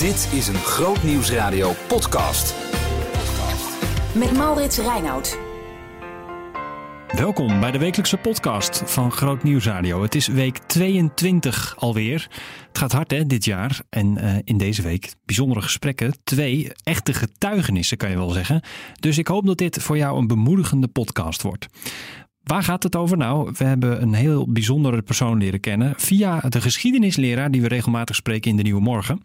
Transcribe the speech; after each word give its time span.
Dit 0.00 0.30
is 0.32 0.48
een 0.48 0.54
Groot 0.54 1.02
Nieuwsradio 1.02 1.72
podcast. 1.88 2.54
Met 4.14 4.32
Maurits 4.32 4.78
Reinoud. 4.78 5.38
Welkom 7.08 7.60
bij 7.60 7.70
de 7.70 7.78
wekelijkse 7.78 8.16
podcast 8.16 8.82
van 8.84 9.12
Groot 9.12 9.42
Nieuws 9.42 9.64
Radio. 9.64 10.02
Het 10.02 10.14
is 10.14 10.26
week 10.26 10.58
22 10.58 11.74
alweer. 11.78 12.28
Het 12.68 12.78
gaat 12.78 12.92
hard 12.92 13.10
hè, 13.10 13.26
dit 13.26 13.44
jaar. 13.44 13.80
En 13.88 14.18
uh, 14.18 14.36
in 14.44 14.58
deze 14.58 14.82
week 14.82 15.14
bijzondere 15.24 15.62
gesprekken. 15.62 16.14
Twee 16.24 16.72
echte 16.82 17.12
getuigenissen 17.12 17.96
kan 17.96 18.10
je 18.10 18.16
wel 18.16 18.30
zeggen. 18.30 18.62
Dus 19.00 19.18
ik 19.18 19.26
hoop 19.26 19.46
dat 19.46 19.58
dit 19.58 19.82
voor 19.82 19.96
jou 19.96 20.18
een 20.18 20.26
bemoedigende 20.26 20.88
podcast 20.88 21.42
wordt. 21.42 21.66
Waar 22.50 22.62
gaat 22.62 22.82
het 22.82 22.96
over? 22.96 23.16
Nou, 23.16 23.52
we 23.56 23.64
hebben 23.64 24.02
een 24.02 24.14
heel 24.14 24.52
bijzondere 24.52 25.02
persoon 25.02 25.38
leren 25.38 25.60
kennen 25.60 25.94
via 25.96 26.40
de 26.40 26.60
geschiedenisleraar 26.60 27.50
die 27.50 27.62
we 27.62 27.68
regelmatig 27.68 28.16
spreken 28.16 28.50
in 28.50 28.56
de 28.56 28.62
Nieuwe 28.62 28.80
Morgen, 28.80 29.20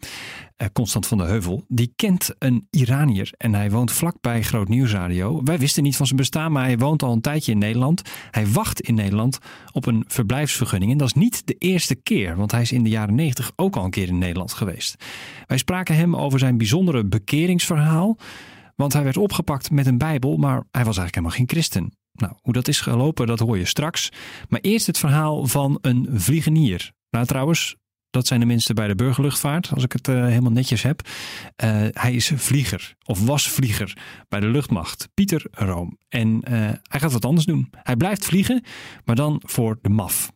eh, 0.56 0.66
Constant 0.72 1.06
van 1.06 1.18
de 1.18 1.24
Heuvel. 1.24 1.64
Die 1.68 1.92
kent 1.96 2.34
een 2.38 2.66
Iranier 2.70 3.32
en 3.36 3.54
hij 3.54 3.70
woont 3.70 3.92
vlakbij 3.92 4.42
Groot 4.42 4.68
Nieuwsradio. 4.68 5.42
Wij 5.44 5.58
wisten 5.58 5.82
niet 5.82 5.96
van 5.96 6.06
zijn 6.06 6.18
bestaan, 6.18 6.52
maar 6.52 6.64
hij 6.64 6.78
woont 6.78 7.02
al 7.02 7.12
een 7.12 7.20
tijdje 7.20 7.52
in 7.52 7.58
Nederland. 7.58 8.02
Hij 8.30 8.46
wacht 8.46 8.80
in 8.80 8.94
Nederland 8.94 9.38
op 9.72 9.86
een 9.86 10.04
verblijfsvergunning 10.06 10.92
en 10.92 10.98
dat 10.98 11.08
is 11.08 11.14
niet 11.14 11.46
de 11.46 11.56
eerste 11.58 11.94
keer, 11.94 12.36
want 12.36 12.52
hij 12.52 12.62
is 12.62 12.72
in 12.72 12.82
de 12.82 12.90
jaren 12.90 13.14
negentig 13.14 13.52
ook 13.56 13.76
al 13.76 13.84
een 13.84 13.90
keer 13.90 14.08
in 14.08 14.18
Nederland 14.18 14.52
geweest. 14.52 15.04
Wij 15.46 15.58
spraken 15.58 15.96
hem 15.96 16.16
over 16.16 16.38
zijn 16.38 16.56
bijzondere 16.58 17.04
bekeringsverhaal. 17.04 18.18
Want 18.76 18.92
hij 18.92 19.04
werd 19.04 19.16
opgepakt 19.16 19.70
met 19.70 19.86
een 19.86 19.98
Bijbel, 19.98 20.36
maar 20.36 20.54
hij 20.54 20.84
was 20.84 20.98
eigenlijk 20.98 21.14
helemaal 21.14 21.36
geen 21.36 21.48
christen. 21.48 21.92
Nou, 22.16 22.32
hoe 22.40 22.52
dat 22.52 22.68
is 22.68 22.80
gelopen, 22.80 23.26
dat 23.26 23.38
hoor 23.38 23.58
je 23.58 23.64
straks. 23.64 24.08
Maar 24.48 24.60
eerst 24.60 24.86
het 24.86 24.98
verhaal 24.98 25.46
van 25.46 25.78
een 25.80 26.08
vliegenier. 26.12 26.92
Nou, 27.10 27.26
trouwens, 27.26 27.76
dat 28.10 28.26
zijn 28.26 28.40
de 28.40 28.46
mensen 28.46 28.74
bij 28.74 28.88
de 28.88 28.94
burgerluchtvaart, 28.94 29.70
als 29.74 29.84
ik 29.84 29.92
het 29.92 30.08
uh, 30.08 30.24
helemaal 30.24 30.52
netjes 30.52 30.82
heb. 30.82 31.08
Uh, 31.64 31.86
hij 31.90 32.14
is 32.14 32.32
vlieger, 32.34 32.94
of 33.04 33.24
was 33.24 33.50
vlieger 33.50 33.98
bij 34.28 34.40
de 34.40 34.46
luchtmacht, 34.46 35.08
Pieter 35.14 35.46
Room. 35.50 35.98
En 36.08 36.28
uh, 36.28 36.50
hij 36.82 37.00
gaat 37.00 37.12
wat 37.12 37.24
anders 37.24 37.46
doen. 37.46 37.70
Hij 37.82 37.96
blijft 37.96 38.24
vliegen, 38.24 38.62
maar 39.04 39.16
dan 39.16 39.42
voor 39.44 39.78
de 39.82 39.88
MAF. 39.88 40.32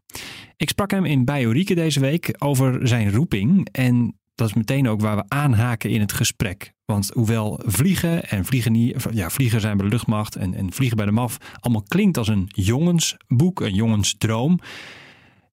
Ik 0.56 0.68
sprak 0.68 0.90
hem 0.90 1.04
in 1.04 1.24
Biorieke 1.24 1.74
deze 1.74 2.00
week 2.00 2.34
over 2.38 2.88
zijn 2.88 3.12
roeping. 3.12 3.68
En 3.72 4.18
dat 4.34 4.48
is 4.48 4.54
meteen 4.54 4.88
ook 4.88 5.00
waar 5.00 5.16
we 5.16 5.24
aanhaken 5.28 5.90
in 5.90 6.00
het 6.00 6.12
gesprek. 6.12 6.72
Want 6.90 7.10
hoewel 7.14 7.60
vliegen 7.64 8.28
en 8.28 8.44
vliegen, 8.44 8.72
niet, 8.72 9.06
ja, 9.10 9.30
vliegen 9.30 9.60
zijn 9.60 9.76
bij 9.76 9.86
de 9.86 9.92
luchtmacht 9.92 10.36
en, 10.36 10.54
en 10.54 10.72
vliegen 10.72 10.96
bij 10.96 11.06
de 11.06 11.12
MAF 11.12 11.36
allemaal 11.60 11.82
klinkt 11.88 12.16
als 12.16 12.28
een 12.28 12.48
jongensboek, 12.48 13.60
een 13.60 13.74
jongensdroom, 13.74 14.58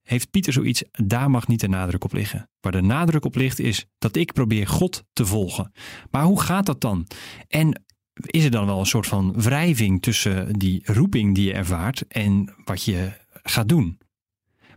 heeft 0.03 0.31
Pieter 0.31 0.53
zoiets, 0.53 0.83
daar 0.91 1.29
mag 1.29 1.47
niet 1.47 1.59
de 1.59 1.67
nadruk 1.67 2.03
op 2.03 2.13
liggen. 2.13 2.49
Waar 2.59 2.71
de 2.71 2.81
nadruk 2.81 3.25
op 3.25 3.35
ligt 3.35 3.59
is 3.59 3.85
dat 3.97 4.15
ik 4.15 4.33
probeer 4.33 4.67
God 4.67 5.03
te 5.13 5.25
volgen. 5.25 5.71
Maar 6.11 6.23
hoe 6.23 6.41
gaat 6.41 6.65
dat 6.65 6.81
dan? 6.81 7.07
En 7.47 7.83
is 8.13 8.43
er 8.43 8.51
dan 8.51 8.65
wel 8.65 8.79
een 8.79 8.85
soort 8.85 9.07
van 9.07 9.41
wrijving 9.41 10.01
tussen 10.01 10.53
die 10.53 10.81
roeping 10.85 11.35
die 11.35 11.45
je 11.45 11.53
ervaart 11.53 12.07
en 12.07 12.55
wat 12.65 12.83
je 12.83 13.11
gaat 13.43 13.69
doen? 13.69 13.97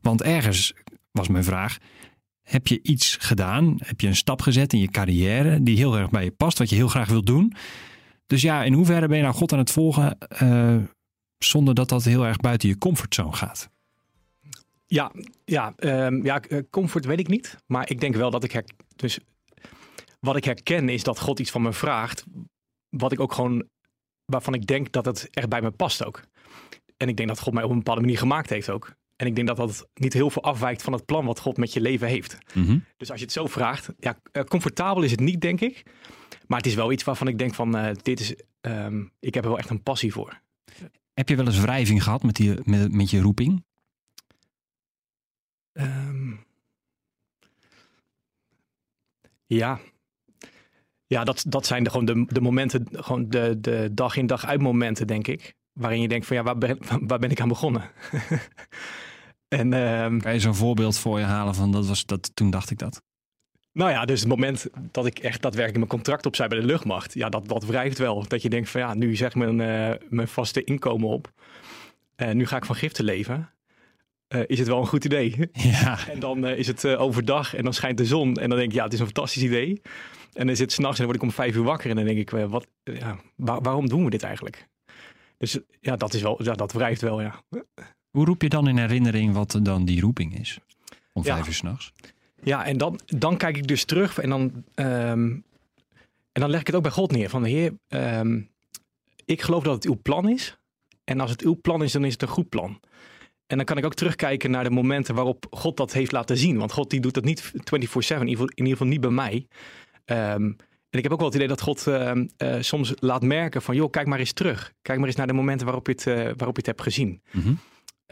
Want 0.01 0.23
ergens 0.23 0.75
was 1.11 1.29
mijn 1.29 1.45
vraag, 1.45 1.79
heb 2.51 2.67
je 2.67 2.83
iets 2.83 3.17
gedaan? 3.17 3.77
Heb 3.79 4.01
je 4.01 4.07
een 4.07 4.17
stap 4.17 4.43
gezet 4.43 4.73
in 4.73 4.79
je 4.79 4.91
carrière 4.91 5.63
die 5.63 5.77
heel 5.77 5.97
erg 5.97 6.11
bij 6.11 6.25
je 6.25 6.31
past, 6.31 6.59
wat 6.59 6.71
je 6.71 6.77
heel 6.77 6.89
graag 6.89 7.09
wilt 7.09 7.27
doen? 7.27 7.55
Dus 8.27 8.43
ja, 8.43 8.65
in 8.65 8.73
hoeverre 8.73 9.09
ben 9.09 9.17
je 9.17 9.23
nou 9.23 9.35
God 9.35 9.53
aan 9.53 9.59
het 9.59 9.71
volgen 9.71 10.19
uh, 10.43 10.77
zonder 11.39 11.75
dat 11.75 11.89
dat 11.89 12.05
heel 12.05 12.27
erg 12.27 12.37
buiten 12.37 12.69
je 12.69 12.79
comfortzone 12.79 13.33
gaat? 13.33 13.71
Ja, 14.87 15.13
ja, 15.45 15.75
um, 15.77 16.25
ja, 16.25 16.41
comfort 16.71 17.05
weet 17.05 17.21
ik 17.21 17.29
niet. 17.29 17.57
Maar 17.67 17.91
ik 17.91 18.01
denk 18.01 18.15
wel 18.15 18.31
dat 18.31 18.45
ik 18.45 18.53
her, 18.53 18.65
dus 18.97 19.19
wat 20.21 20.37
ik 20.37 20.45
herken 20.45 20.89
is 20.89 21.03
dat 21.03 21.19
God 21.19 21.39
iets 21.39 21.51
van 21.51 21.63
me 21.63 21.73
vraagt, 21.73 22.25
wat 22.89 23.13
ik 23.13 23.21
ook 23.21 23.33
gewoon, 23.33 23.69
waarvan 24.25 24.55
ik 24.55 24.67
denk 24.67 24.93
dat 24.93 25.05
het 25.05 25.29
echt 25.31 25.49
bij 25.49 25.63
me 25.63 25.71
past 25.71 26.05
ook. 26.05 26.23
En 26.97 27.09
ik 27.09 27.17
denk 27.17 27.29
dat 27.29 27.41
God 27.41 27.53
mij 27.53 27.63
op 27.63 27.71
een 27.71 27.77
bepaalde 27.77 28.01
manier 28.01 28.19
gemaakt 28.19 28.51
heeft 28.51 28.71
ook. 28.71 28.99
En 29.21 29.27
ik 29.27 29.35
denk 29.35 29.47
dat 29.47 29.57
dat 29.57 29.89
niet 29.95 30.13
heel 30.13 30.31
veel 30.31 30.43
afwijkt 30.43 30.83
van 30.83 30.93
het 30.93 31.05
plan 31.05 31.25
wat 31.25 31.41
God 31.41 31.57
met 31.57 31.73
je 31.73 31.81
leven 31.81 32.09
heeft. 32.09 32.39
Mm 32.55 32.65
-hmm. 32.65 32.85
Dus 32.97 33.11
als 33.11 33.19
je 33.19 33.25
het 33.25 33.35
zo 33.35 33.47
vraagt, 33.47 33.89
ja, 33.99 34.19
comfortabel 34.49 35.03
is 35.03 35.11
het 35.11 35.21
niet, 35.21 35.41
denk 35.41 35.61
ik. 35.61 35.83
Maar 36.47 36.59
het 36.59 36.67
is 36.67 36.75
wel 36.75 36.93
iets 36.93 37.05
waarvan 37.05 37.29
ik 37.29 37.39
denk 37.39 37.55
van, 37.55 37.77
uh, 37.77 37.91
dit 38.03 38.21
is, 38.21 38.35
um, 38.61 39.13
ik 39.19 39.35
heb 39.35 39.45
er 39.45 39.51
wel 39.51 39.59
echt 39.59 39.71
een 39.71 39.83
passie 39.83 40.13
voor. 40.13 40.41
Heb 41.15 41.29
je 41.29 41.37
wel 41.37 41.47
eens 41.47 41.61
wrijving 41.61 42.03
gehad 42.03 42.23
met, 42.23 42.37
die, 42.37 42.55
met, 42.65 42.93
met 42.93 43.11
je 43.11 43.21
roeping? 43.21 43.65
Um, 45.73 46.45
ja. 49.47 49.81
Ja, 51.07 51.25
dat, 51.25 51.45
dat 51.49 51.67
zijn 51.67 51.85
de, 51.85 51.91
gewoon 51.91 52.05
de, 52.05 52.25
de 52.29 52.41
momenten, 52.41 52.87
gewoon 52.91 53.29
de, 53.29 53.61
de 53.61 53.89
dag 53.93 54.17
in 54.17 54.27
dag 54.27 54.47
uit 54.47 54.61
momenten, 54.61 55.07
denk 55.07 55.27
ik. 55.27 55.55
Waarin 55.73 56.01
je 56.01 56.09
denkt 56.09 56.27
van, 56.27 56.37
ja, 56.37 56.43
waar 56.43 56.59
ben, 56.59 56.79
waar 57.09 57.19
ben 57.19 57.31
ik 57.31 57.41
aan 57.41 57.49
begonnen? 57.49 57.83
En, 59.51 59.73
um, 59.73 60.21
kan 60.21 60.33
je 60.33 60.41
zo'n 60.41 60.55
voorbeeld 60.55 60.99
voor 60.99 61.19
je 61.19 61.25
halen 61.25 61.55
van 61.55 61.73
dat 61.73 61.87
was 61.87 62.07
dat 62.07 62.31
toen 62.35 62.51
dacht 62.51 62.71
ik 62.71 62.79
dat? 62.79 63.03
Nou 63.73 63.91
ja, 63.91 64.05
dus 64.05 64.21
het 64.21 64.29
moment 64.29 64.67
dat 64.91 65.07
ik 65.07 65.19
echt 65.19 65.43
daadwerkelijk 65.43 65.79
mijn 65.79 65.91
contract 65.91 66.27
opzij 66.27 66.49
bij 66.49 66.61
de 66.61 66.67
luchtmacht, 66.67 67.15
ja, 67.15 67.29
dat, 67.29 67.49
dat 67.49 67.65
wrijft 67.65 67.99
wel. 67.99 68.25
Dat 68.29 68.43
je 68.43 68.49
denkt 68.49 68.71
van 68.71 68.81
ja, 68.81 68.95
nu 68.95 69.17
zeg 69.17 69.35
mijn, 69.35 69.59
uh, 69.59 69.97
mijn 70.09 70.29
vaste 70.29 70.65
inkomen 70.65 71.09
op. 71.09 71.33
Uh, 72.17 72.31
nu 72.31 72.47
ga 72.47 72.57
ik 72.57 72.65
van 72.65 72.75
giften 72.75 73.05
leven. 73.05 73.51
Uh, 74.35 74.43
is 74.47 74.59
het 74.59 74.69
wel 74.69 74.81
een 74.81 74.87
goed 74.87 75.05
idee? 75.05 75.35
Ja. 75.53 76.09
En 76.09 76.21
dan 76.21 76.47
is 76.47 76.67
het 76.67 76.87
overdag 76.87 77.55
en 77.55 77.65
dan 77.65 77.75
schijnt 77.75 77.99
de 77.99 78.05
zon. 78.05 78.35
En 78.37 78.49
dan 78.49 78.59
denk 78.59 78.71
ik, 78.71 78.77
ja, 78.77 78.85
het 78.85 78.93
is 78.93 78.99
een 78.99 79.05
fantastisch 79.05 79.43
idee. 79.43 79.81
En 80.33 80.47
dan 80.47 80.49
is 80.49 80.59
het 80.59 80.73
s'nachts 80.73 80.99
en 80.99 81.05
dan 81.07 81.13
word 81.13 81.17
ik 81.17 81.29
om 81.29 81.45
vijf 81.45 81.57
uur 81.57 81.63
wakker. 81.63 81.91
En 81.91 81.97
dan 81.97 82.05
denk 82.05 82.19
ik, 82.19 82.31
wat, 82.31 82.67
ja, 82.83 83.19
waar, 83.37 83.63
waarom 83.63 83.89
doen 83.89 84.05
we 84.05 84.11
dit 84.11 84.23
eigenlijk? 84.23 84.69
Dus 85.39 85.59
ja, 85.81 85.97
dat 85.97 86.15
is 86.15 86.23
wel, 86.23 86.43
ja, 86.43 86.53
dat 86.53 86.73
wrijft 86.73 87.01
wel, 87.01 87.21
ja. 87.21 87.43
Hoe 88.11 88.25
roep 88.25 88.43
je 88.43 88.49
dan 88.49 88.69
in 88.69 88.79
herinnering 88.79 89.33
wat 89.35 89.59
dan 89.63 89.85
die 89.85 90.01
roeping 90.01 90.39
is? 90.39 90.59
Om 91.13 91.25
ja. 91.25 91.35
vijf 91.35 91.47
uur 91.47 91.55
s'nachts? 91.55 91.93
Ja, 92.43 92.65
en 92.65 92.79
dan, 92.79 93.01
dan 93.07 93.37
kijk 93.37 93.57
ik 93.57 93.67
dus 93.67 93.85
terug 93.85 94.19
en 94.19 94.29
dan, 94.29 94.41
um, 94.75 95.45
en 96.33 96.41
dan 96.41 96.51
leg 96.51 96.61
ik 96.61 96.67
het 96.67 96.77
ook 96.77 96.83
bij 96.83 96.91
God 96.91 97.13
neer. 97.13 97.29
Van 97.29 97.45
Heer, 97.45 97.73
um, 97.89 98.51
ik 99.25 99.43
geloof 99.43 99.63
dat 99.63 99.75
het 99.75 99.85
uw 99.85 99.99
plan 100.03 100.29
is. 100.29 100.59
En 101.05 101.21
als 101.21 101.31
het 101.31 101.43
uw 101.43 101.61
plan 101.61 101.83
is, 101.83 101.93
dan 101.93 102.05
is 102.05 102.13
het 102.13 102.23
een 102.23 102.29
goed 102.29 102.49
plan. 102.49 102.81
En 103.47 103.57
dan 103.57 103.65
kan 103.65 103.79
ik 103.79 103.85
ook 103.85 103.95
terugkijken 103.95 104.51
naar 104.51 104.65
de 104.65 104.71
momenten 104.71 105.15
waarop 105.15 105.47
God 105.51 105.77
dat 105.77 105.93
heeft 105.93 106.13
laten 106.13 106.37
zien. 106.37 106.59
Want 106.59 106.73
God 106.73 106.91
die 106.91 107.01
doet 107.01 107.15
dat 107.15 107.25
niet 107.25 107.53
24-7, 107.53 107.53
in, 108.09 108.27
in 108.27 108.51
ieder 108.55 108.73
geval 108.73 108.87
niet 108.87 109.01
bij 109.01 109.11
mij. 109.11 109.47
Um, 110.05 110.57
en 110.91 110.99
ik 110.99 111.03
heb 111.03 111.13
ook 111.13 111.19
wel 111.19 111.27
het 111.27 111.37
idee 111.37 111.49
dat 111.49 111.61
God 111.61 111.87
uh, 111.87 112.13
uh, 112.15 112.57
soms 112.61 112.93
laat 112.99 113.23
merken 113.23 113.63
van... 113.63 113.75
joh, 113.75 113.91
kijk 113.91 114.07
maar 114.07 114.19
eens 114.19 114.33
terug. 114.33 114.73
Kijk 114.83 114.99
maar 114.99 115.07
eens 115.07 115.17
naar 115.17 115.27
de 115.27 115.33
momenten 115.33 115.67
waarop 115.67 115.87
je 115.87 115.93
het, 115.93 116.07
uh, 116.07 116.15
waarop 116.15 116.39
je 116.39 116.63
het 116.63 116.67
hebt 116.67 116.83
gezien. 116.83 117.23
Mm 117.31 117.43
-hmm. 117.43 117.59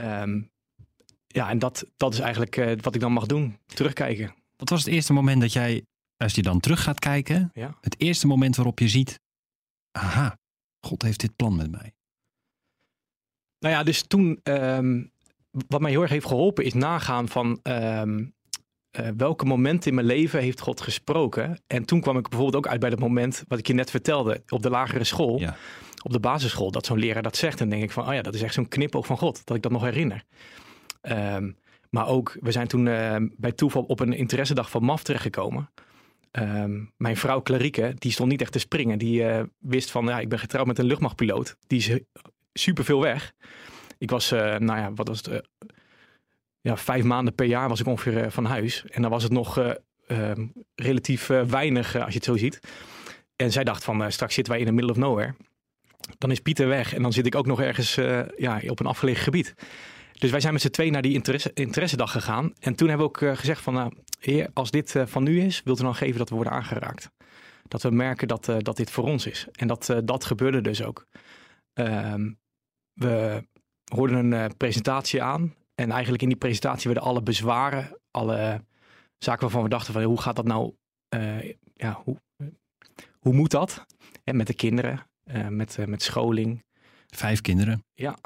Um, 0.00 0.50
ja, 1.26 1.48
en 1.50 1.58
dat, 1.58 1.86
dat 1.96 2.12
is 2.12 2.18
eigenlijk 2.20 2.56
uh, 2.56 2.76
wat 2.80 2.94
ik 2.94 3.00
dan 3.00 3.12
mag 3.12 3.26
doen. 3.26 3.58
Terugkijken. 3.66 4.34
Wat 4.56 4.68
was 4.68 4.84
het 4.84 4.94
eerste 4.94 5.12
moment 5.12 5.40
dat 5.40 5.52
jij, 5.52 5.84
als 6.16 6.34
je 6.34 6.42
dan 6.42 6.60
terug 6.60 6.82
gaat 6.82 6.98
kijken, 6.98 7.50
ja. 7.54 7.78
het 7.80 8.00
eerste 8.00 8.26
moment 8.26 8.56
waarop 8.56 8.78
je 8.78 8.88
ziet, 8.88 9.20
aha, 9.90 10.38
God 10.86 11.02
heeft 11.02 11.20
dit 11.20 11.36
plan 11.36 11.56
met 11.56 11.70
mij. 11.70 11.92
Nou 13.58 13.74
ja, 13.74 13.82
dus 13.82 14.02
toen, 14.02 14.40
um, 14.42 15.12
wat 15.50 15.80
mij 15.80 15.90
heel 15.90 16.02
erg 16.02 16.10
heeft 16.10 16.26
geholpen 16.26 16.64
is 16.64 16.74
nagaan 16.74 17.28
van 17.28 17.60
um, 17.62 18.34
uh, 19.00 19.08
welke 19.16 19.44
momenten 19.44 19.88
in 19.88 19.94
mijn 19.94 20.06
leven 20.06 20.40
heeft 20.40 20.60
God 20.60 20.80
gesproken. 20.80 21.60
En 21.66 21.84
toen 21.84 22.00
kwam 22.00 22.16
ik 22.16 22.28
bijvoorbeeld 22.28 22.64
ook 22.64 22.70
uit 22.72 22.80
bij 22.80 22.90
dat 22.90 22.98
moment 22.98 23.44
wat 23.48 23.58
ik 23.58 23.66
je 23.66 23.74
net 23.74 23.90
vertelde 23.90 24.42
op 24.48 24.62
de 24.62 24.70
lagere 24.70 25.04
school. 25.04 25.40
Ja 25.40 25.56
op 26.02 26.12
de 26.12 26.20
basisschool 26.20 26.70
dat 26.70 26.86
zo'n 26.86 26.98
leraar 26.98 27.22
dat 27.22 27.36
zegt. 27.36 27.58
Dan 27.58 27.68
denk 27.68 27.82
ik 27.82 27.90
van, 27.90 28.08
oh 28.08 28.14
ja, 28.14 28.22
dat 28.22 28.34
is 28.34 28.42
echt 28.42 28.54
zo'n 28.54 28.68
knipoog 28.68 29.06
van 29.06 29.18
God, 29.18 29.46
dat 29.46 29.56
ik 29.56 29.62
dat 29.62 29.72
nog 29.72 29.82
herinner. 29.82 30.24
Um, 31.02 31.56
maar 31.90 32.06
ook, 32.06 32.36
we 32.40 32.52
zijn 32.52 32.66
toen 32.66 32.86
uh, 32.86 33.16
bij 33.36 33.52
toeval 33.52 33.82
op 33.82 34.00
een 34.00 34.12
interessedag 34.12 34.70
van 34.70 34.84
MAF 34.84 35.02
terechtgekomen. 35.02 35.70
Um, 36.32 36.92
mijn 36.96 37.16
vrouw 37.16 37.42
Clarieke, 37.42 37.94
die 37.98 38.12
stond 38.12 38.30
niet 38.30 38.40
echt 38.40 38.52
te 38.52 38.58
springen. 38.58 38.98
Die 38.98 39.22
uh, 39.22 39.42
wist 39.58 39.90
van, 39.90 40.06
ja, 40.06 40.18
ik 40.18 40.28
ben 40.28 40.38
getrouwd 40.38 40.66
met 40.66 40.78
een 40.78 40.84
luchtmachtpiloot. 40.84 41.56
Die 41.66 41.78
is 41.78 42.00
super 42.52 42.84
veel 42.84 43.00
weg. 43.00 43.32
Ik 43.98 44.10
was, 44.10 44.32
uh, 44.32 44.38
nou 44.40 44.78
ja, 44.78 44.92
wat 44.94 45.08
was 45.08 45.20
het? 45.22 45.48
Ja, 46.60 46.76
vijf 46.76 47.04
maanden 47.04 47.34
per 47.34 47.46
jaar 47.46 47.68
was 47.68 47.80
ik 47.80 47.86
ongeveer 47.86 48.30
van 48.30 48.44
huis. 48.44 48.84
En 48.86 49.02
dan 49.02 49.10
was 49.10 49.22
het 49.22 49.32
nog 49.32 49.76
ehm, 50.06 50.46
relatief 50.74 51.26
weinig, 51.26 51.96
als 51.96 52.08
je 52.08 52.14
het 52.14 52.24
zo 52.24 52.36
ziet. 52.36 52.60
En 53.36 53.52
zij 53.52 53.64
dacht 53.64 53.84
van, 53.84 54.12
straks 54.12 54.34
zitten 54.34 54.52
wij 54.52 54.62
in 54.62 54.68
the 54.68 54.72
middle 54.72 54.92
of 54.92 54.98
nowhere 54.98 55.34
dan 56.18 56.30
is 56.30 56.40
Pieter 56.40 56.68
weg 56.68 56.94
en 56.94 57.02
dan 57.02 57.12
zit 57.12 57.26
ik 57.26 57.34
ook 57.34 57.46
nog 57.46 57.60
ergens 57.60 57.94
ja, 58.36 58.60
op 58.66 58.80
een 58.80 58.86
afgelegen 58.86 59.22
gebied. 59.22 59.54
Dus 60.18 60.30
wij 60.30 60.40
zijn 60.40 60.52
met 60.52 60.62
z'n 60.62 60.68
twee 60.68 60.90
naar 60.90 61.02
die 61.02 61.12
interesse, 61.12 61.50
interessedag 61.54 62.12
gegaan. 62.12 62.52
En 62.60 62.74
toen 62.74 62.88
hebben 62.88 63.06
we 63.06 63.12
ook 63.12 63.38
gezegd 63.38 63.62
van, 63.62 63.74
nou, 63.74 63.92
heer, 64.18 64.50
als 64.52 64.70
dit 64.70 64.94
van 65.04 65.22
nu 65.22 65.40
is, 65.40 65.62
wilt 65.64 65.80
u 65.80 65.82
dan 65.82 65.94
geven 65.94 66.18
dat 66.18 66.28
we 66.28 66.34
worden 66.34 66.52
aangeraakt. 66.52 67.10
Dat 67.68 67.82
we 67.82 67.90
merken 67.90 68.28
dat, 68.28 68.52
dat 68.58 68.76
dit 68.76 68.90
voor 68.90 69.04
ons 69.04 69.26
is. 69.26 69.46
En 69.52 69.66
dat, 69.66 69.94
dat 70.04 70.24
gebeurde 70.24 70.60
dus 70.60 70.82
ook. 70.82 71.06
Ehm, 71.72 72.32
we 72.92 73.44
hoorden 73.84 74.32
een 74.32 74.56
presentatie 74.56 75.22
aan. 75.22 75.54
En 75.78 75.90
eigenlijk 75.90 76.22
in 76.22 76.28
die 76.28 76.38
presentatie 76.38 76.90
werden 76.90 77.08
alle 77.08 77.22
bezwaren, 77.22 77.98
alle 78.10 78.64
zaken 79.18 79.42
waarvan 79.42 79.62
we 79.62 79.68
dachten 79.68 79.92
van, 79.92 80.02
hoe 80.02 80.20
gaat 80.20 80.36
dat 80.36 80.44
nou 80.44 80.74
ja, 81.74 82.02
hoe, 82.04 82.16
hoe 83.18 83.34
moet 83.34 83.50
dat? 83.50 83.86
En 84.24 84.36
met 84.36 84.46
de 84.46 84.54
kinderen, 84.54 85.06
met, 85.48 85.78
met 85.86 86.02
scholing. 86.02 86.64
Vijf 87.06 87.40
kinderen? 87.40 87.84
Ja. 87.94 88.18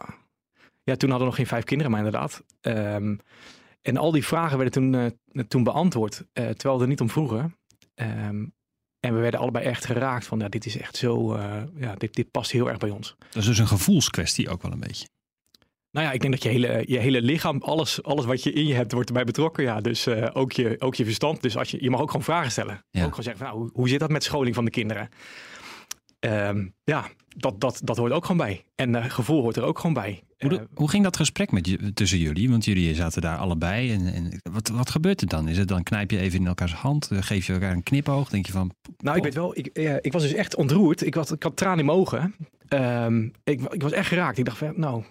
ja, 0.82 0.96
toen 0.96 1.10
hadden 1.10 1.18
we 1.18 1.24
nog 1.24 1.34
geen 1.34 1.46
vijf 1.46 1.64
kinderen, 1.64 1.92
maar 1.92 2.04
inderdaad. 2.04 2.44
Um, 2.60 3.20
en 3.82 3.96
al 3.96 4.12
die 4.12 4.24
vragen 4.24 4.58
werden 4.58 4.92
toen, 4.92 5.48
toen 5.48 5.64
beantwoord, 5.64 6.24
terwijl 6.32 6.76
we 6.76 6.82
er 6.82 6.88
niet 6.88 7.00
om 7.00 7.10
vroegen. 7.10 7.56
Um, 7.94 8.54
en 9.00 9.14
we 9.14 9.20
werden 9.20 9.40
allebei 9.40 9.64
echt 9.64 9.84
geraakt 9.84 10.26
van, 10.26 10.38
ja, 10.38 10.48
dit 10.48 10.66
is 10.66 10.76
echt 10.76 10.96
zo, 10.96 11.38
ja, 11.74 11.94
dit, 11.94 12.14
dit 12.14 12.30
past 12.30 12.50
heel 12.50 12.68
erg 12.68 12.78
bij 12.78 12.90
ons. 12.90 13.16
Dat 13.18 13.42
is 13.42 13.46
dus 13.46 13.58
een 13.58 13.66
gevoelskwestie 13.66 14.48
ook 14.48 14.62
wel 14.62 14.72
een 14.72 14.80
beetje. 14.80 15.08
Nou 15.92 16.06
ja, 16.06 16.12
ik 16.12 16.20
denk 16.20 16.32
dat 16.32 16.42
je 16.42 16.48
hele, 16.48 16.82
je 16.86 16.98
hele 16.98 17.22
lichaam, 17.22 17.62
alles, 17.62 18.02
alles 18.02 18.24
wat 18.24 18.42
je 18.42 18.52
in 18.52 18.66
je 18.66 18.74
hebt, 18.74 18.92
wordt 18.92 19.08
erbij 19.08 19.24
betrokken. 19.24 19.64
Ja, 19.64 19.80
dus 19.80 20.06
uh, 20.06 20.28
ook, 20.32 20.52
je, 20.52 20.76
ook 20.78 20.94
je 20.94 21.04
verstand. 21.04 21.42
Dus 21.42 21.56
als 21.56 21.70
je, 21.70 21.82
je 21.82 21.90
mag 21.90 22.00
ook 22.00 22.10
gewoon 22.10 22.24
vragen 22.24 22.50
stellen. 22.50 22.84
Ja. 22.90 23.04
Ook 23.04 23.08
gewoon 23.08 23.24
zeggen, 23.24 23.44
van, 23.44 23.46
nou, 23.46 23.58
hoe, 23.58 23.70
hoe 23.72 23.88
zit 23.88 24.00
dat 24.00 24.10
met 24.10 24.24
scholing 24.24 24.54
van 24.54 24.64
de 24.64 24.70
kinderen? 24.70 25.08
Um, 26.20 26.74
ja, 26.84 27.08
dat, 27.36 27.60
dat, 27.60 27.80
dat 27.84 27.96
hoort 27.96 28.12
ook 28.12 28.22
gewoon 28.22 28.46
bij. 28.46 28.64
En 28.74 28.94
uh, 28.94 29.04
gevoel 29.04 29.42
hoort 29.42 29.56
er 29.56 29.62
ook 29.62 29.78
gewoon 29.78 29.94
bij. 29.94 30.22
Hoe, 30.38 30.52
uh, 30.52 30.60
hoe 30.74 30.88
ging 30.88 31.04
dat 31.04 31.16
gesprek 31.16 31.52
met 31.52 31.66
je, 31.66 31.92
tussen 31.92 32.18
jullie? 32.18 32.50
Want 32.50 32.64
jullie 32.64 32.94
zaten 32.94 33.22
daar 33.22 33.36
allebei. 33.36 33.92
En, 33.92 34.06
en 34.06 34.40
wat, 34.52 34.68
wat 34.68 34.90
gebeurt 34.90 35.20
er 35.20 35.26
dan? 35.26 35.48
Is 35.48 35.58
het 35.58 35.68
dan 35.68 35.82
knijp 35.82 36.10
je 36.10 36.18
even 36.18 36.38
in 36.38 36.46
elkaars 36.46 36.74
hand? 36.74 37.10
Geef 37.12 37.46
je 37.46 37.52
elkaar 37.52 37.72
een 37.72 37.82
knipoog? 37.82 38.28
Denk 38.28 38.46
je 38.46 38.52
van. 38.52 38.72
Nou, 38.96 39.16
ik 39.16 39.22
weet 39.22 39.34
wel, 39.34 39.58
ik, 39.58 39.70
uh, 39.78 39.96
ik 40.00 40.12
was 40.12 40.22
dus 40.22 40.32
echt 40.32 40.56
ontroerd. 40.56 41.06
Ik, 41.06 41.14
was, 41.14 41.30
ik 41.30 41.42
had 41.42 41.56
tranen 41.56 41.78
in 41.78 41.86
mijn 41.86 41.98
ogen. 41.98 42.34
Um, 42.68 43.32
ik, 43.44 43.60
ik 43.60 43.82
was 43.82 43.92
echt 43.92 44.08
geraakt. 44.08 44.38
Ik 44.38 44.44
dacht 44.44 44.58
van, 44.58 44.72
nou, 44.76 45.02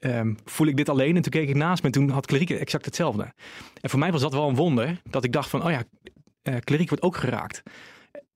um, 0.00 0.36
voel 0.44 0.66
ik 0.66 0.76
dit 0.76 0.88
alleen? 0.88 1.16
En 1.16 1.22
toen 1.22 1.32
keek 1.32 1.48
ik 1.48 1.54
naast 1.54 1.82
me 1.82 1.88
en 1.88 1.94
toen 1.94 2.10
had 2.10 2.26
Clarieke 2.26 2.58
exact 2.58 2.84
hetzelfde. 2.84 3.32
En 3.80 3.90
voor 3.90 3.98
mij 3.98 4.12
was 4.12 4.20
dat 4.20 4.32
wel 4.32 4.48
een 4.48 4.54
wonder. 4.54 5.00
Dat 5.10 5.24
ik 5.24 5.32
dacht 5.32 5.50
van, 5.50 5.64
oh 5.64 5.70
ja, 5.70 5.82
uh, 6.42 6.56
Clarieke 6.56 6.88
wordt 6.88 7.02
ook 7.02 7.16
geraakt. 7.16 7.62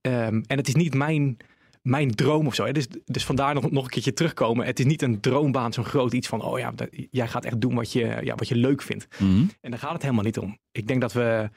Um, 0.01 0.43
en 0.47 0.57
het 0.57 0.67
is 0.67 0.75
niet 0.75 0.93
mijn 0.93 1.37
mijn 1.85 2.11
droom 2.11 2.47
of 2.47 2.55
zo. 2.55 2.65
Hè? 2.65 2.71
Dus, 2.71 2.87
dus 3.05 3.25
vandaar 3.25 3.53
nog, 3.53 3.71
nog 3.71 3.83
een 3.83 3.89
keertje 3.89 4.13
terugkomen. 4.13 4.65
Het 4.65 4.79
is 4.79 4.85
niet 4.85 5.01
een 5.01 5.19
droombaan, 5.19 5.73
zo'n 5.73 5.85
groot 5.85 6.13
iets 6.13 6.27
van, 6.27 6.41
oh 6.41 6.59
ja, 6.59 6.71
dat, 6.71 6.87
jij 7.11 7.27
gaat 7.27 7.45
echt 7.45 7.61
doen 7.61 7.75
wat 7.75 7.91
je, 7.91 8.17
ja, 8.21 8.35
wat 8.35 8.47
je 8.47 8.55
leuk 8.55 8.81
vindt. 8.81 9.07
Mm 9.19 9.27
-hmm. 9.27 9.49
En 9.61 9.71
daar 9.71 9.79
gaat 9.79 9.93
het 9.93 10.01
helemaal 10.01 10.23
niet 10.23 10.37
om. 10.37 10.57
Ik 10.71 10.87
denk 10.87 11.01
dat 11.01 11.13
we, 11.13 11.49